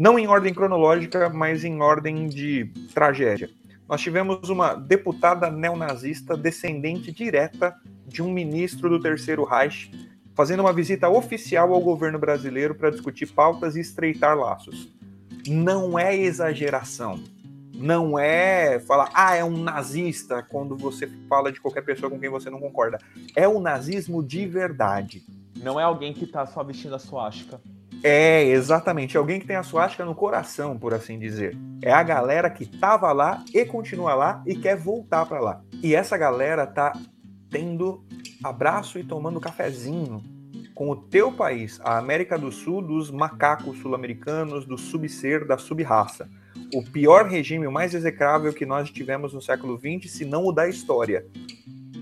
[0.00, 3.50] Não em ordem cronológica, mas em ordem de tragédia.
[3.86, 7.76] Nós tivemos uma deputada neonazista descendente direta
[8.06, 9.90] de um ministro do Terceiro Reich
[10.34, 14.88] fazendo uma visita oficial ao governo brasileiro para discutir pautas e estreitar laços.
[15.46, 17.22] Não é exageração.
[17.74, 22.30] Não é falar, ah, é um nazista quando você fala de qualquer pessoa com quem
[22.30, 22.98] você não concorda.
[23.36, 25.22] É o nazismo de verdade.
[25.62, 27.60] Não é alguém que está só vestindo a suástica.
[28.02, 29.16] É, exatamente.
[29.16, 31.56] Alguém que tem a suástica no coração, por assim dizer.
[31.82, 35.60] É a galera que estava lá e continua lá e quer voltar para lá.
[35.82, 36.92] E essa galera tá
[37.50, 38.04] tendo
[38.42, 40.22] abraço e tomando cafezinho
[40.74, 46.26] com o teu país, a América do Sul dos macacos sul-americanos, do subser, da subraça.
[46.72, 50.52] O pior regime, o mais execrável que nós tivemos no século XX, se não o
[50.52, 51.26] da história.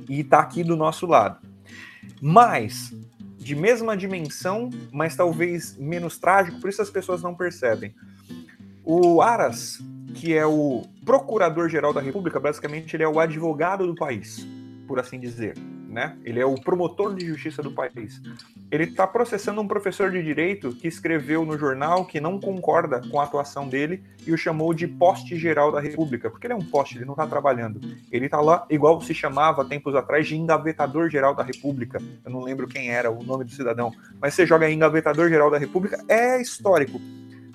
[0.08, 1.44] E está aqui do nosso lado.
[2.22, 2.94] Mas,
[3.48, 7.94] de mesma dimensão, mas talvez menos trágico, por isso as pessoas não percebem.
[8.84, 9.82] O Aras,
[10.14, 14.46] que é o procurador-geral da República, basicamente ele é o advogado do país,
[14.86, 15.56] por assim dizer
[15.88, 16.16] né?
[16.24, 18.20] Ele é o promotor de justiça do país.
[18.70, 23.18] Ele está processando um professor de direito que escreveu no jornal que não concorda com
[23.18, 26.64] a atuação dele e o chamou de poste geral da República, porque ele é um
[26.64, 27.80] poste, ele não está trabalhando.
[28.12, 31.98] Ele está lá, igual se chamava tempos atrás, de engavetador geral da República.
[32.24, 35.56] Eu não lembro quem era o nome do cidadão, mas você joga engavetador geral da
[35.56, 37.00] República, é histórico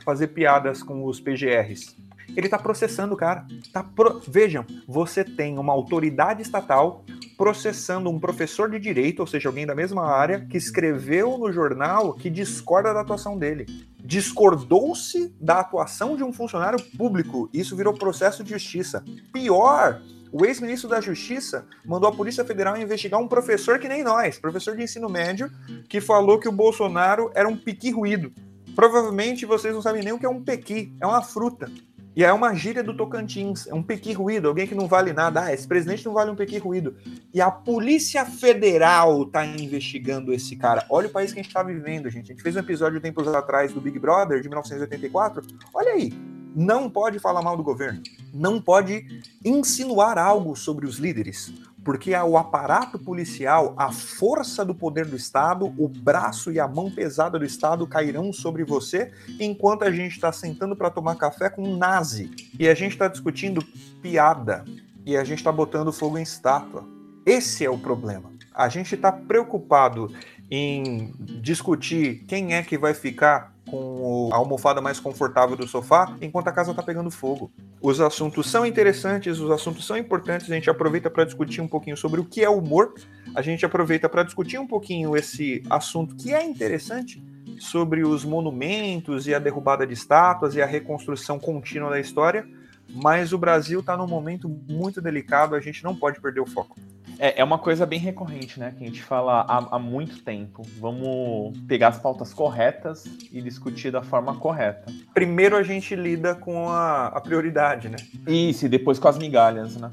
[0.03, 1.95] fazer piadas com os PGRs.
[2.35, 3.45] Ele está processando o cara.
[3.71, 4.19] Tá pro...
[4.27, 7.03] Vejam, você tem uma autoridade estatal
[7.37, 12.13] processando um professor de direito, ou seja, alguém da mesma área, que escreveu no jornal
[12.13, 13.65] que discorda da atuação dele.
[13.99, 17.49] Discordou-se da atuação de um funcionário público.
[17.53, 19.03] Isso virou processo de justiça.
[19.31, 24.39] Pior, o ex-ministro da Justiça mandou a Polícia Federal investigar um professor que nem nós,
[24.39, 25.49] professor de ensino médio,
[25.87, 28.33] que falou que o Bolsonaro era um piqui ruído.
[28.75, 31.69] Provavelmente vocês não sabem nem o que é um pequi, é uma fruta.
[32.15, 35.45] E é uma gíria do Tocantins, é um pequi ruído, alguém que não vale nada.
[35.45, 36.95] Ah, esse presidente não vale um pequi ruído.
[37.33, 40.85] E a Polícia Federal tá investigando esse cara.
[40.89, 42.31] Olha o país que a gente tá vivendo, gente.
[42.31, 45.41] A gente fez um episódio tempos atrás do Big Brother, de 1984.
[45.73, 46.13] Olha aí,
[46.55, 48.01] não pode falar mal do governo,
[48.31, 51.51] não pode insinuar algo sobre os líderes,
[51.83, 56.89] porque o aparato policial, a força do poder do Estado, o braço e a mão
[56.89, 61.63] pesada do Estado cairão sobre você, enquanto a gente está sentando para tomar café com
[61.63, 63.61] um nazi e a gente está discutindo
[64.01, 64.63] piada
[65.05, 66.87] e a gente está botando fogo em estátua.
[67.25, 68.31] Esse é o problema.
[68.53, 70.11] A gente está preocupado
[70.49, 76.47] em discutir quem é que vai ficar com a almofada mais confortável do sofá enquanto
[76.47, 77.51] a casa está pegando fogo.
[77.81, 81.97] Os assuntos são interessantes, os assuntos são importantes, a gente aproveita para discutir um pouquinho
[81.97, 82.93] sobre o que é humor,
[83.33, 87.23] a gente aproveita para discutir um pouquinho esse assunto que é interessante
[87.59, 92.47] sobre os monumentos e a derrubada de estátuas e a reconstrução contínua da história,
[92.87, 96.75] mas o Brasil está num momento muito delicado, a gente não pode perder o foco.
[97.19, 98.73] É, é uma coisa bem recorrente, né?
[98.77, 100.63] Que a gente fala há, há muito tempo.
[100.79, 104.91] Vamos pegar as pautas corretas e discutir da forma correta.
[105.13, 107.97] Primeiro a gente lida com a, a prioridade, né?
[108.27, 109.91] Isso, e depois com as migalhas, né?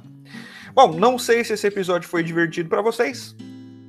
[0.74, 3.34] Bom, não sei se esse episódio foi divertido para vocês.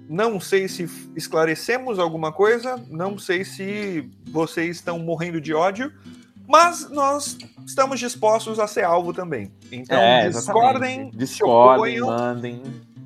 [0.09, 2.83] Não sei se esclarecemos alguma coisa.
[2.89, 5.91] Não sei se vocês estão morrendo de ódio.
[6.47, 9.53] Mas nós estamos dispostos a ser alvo também.
[9.71, 12.61] Então, é, discordem, discordem, mandem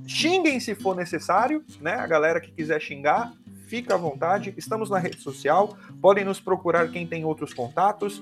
[0.08, 1.96] Xinguem se for necessário, né?
[1.96, 3.34] A galera que quiser xingar,
[3.68, 4.54] fica à vontade.
[4.58, 8.22] Estamos na rede social, podem nos procurar quem tem outros contatos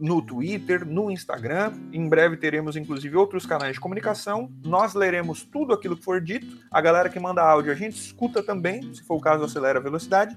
[0.00, 1.72] no Twitter, no Instagram.
[1.92, 4.50] Em breve teremos inclusive outros canais de comunicação.
[4.64, 6.58] Nós leremos tudo aquilo que for dito.
[6.70, 9.82] A galera que manda áudio a gente escuta também, se for o caso, acelera a
[9.82, 10.36] velocidade.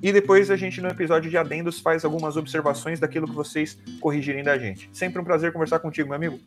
[0.00, 4.42] E depois a gente, no episódio de adendos, faz algumas observações daquilo que vocês corrigirem
[4.42, 4.90] da gente.
[4.92, 6.40] Sempre um prazer conversar contigo, meu amigo.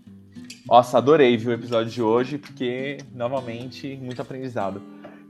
[0.65, 4.81] Nossa, adorei ver o episódio de hoje, porque, novamente, muito aprendizado.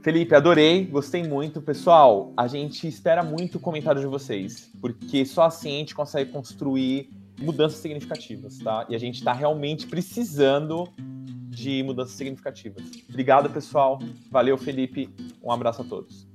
[0.02, 1.60] Felipe, adorei, gostei muito.
[1.60, 6.30] Pessoal, a gente espera muito o comentário de vocês, porque só assim a gente consegue
[6.30, 8.86] construir mudanças significativas, tá?
[8.88, 12.84] E a gente está realmente precisando de mudanças significativas.
[13.08, 13.98] Obrigado, pessoal.
[14.30, 15.10] Valeu, Felipe.
[15.42, 16.26] Um abraço a todos.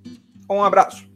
[0.49, 1.11] Um abraço.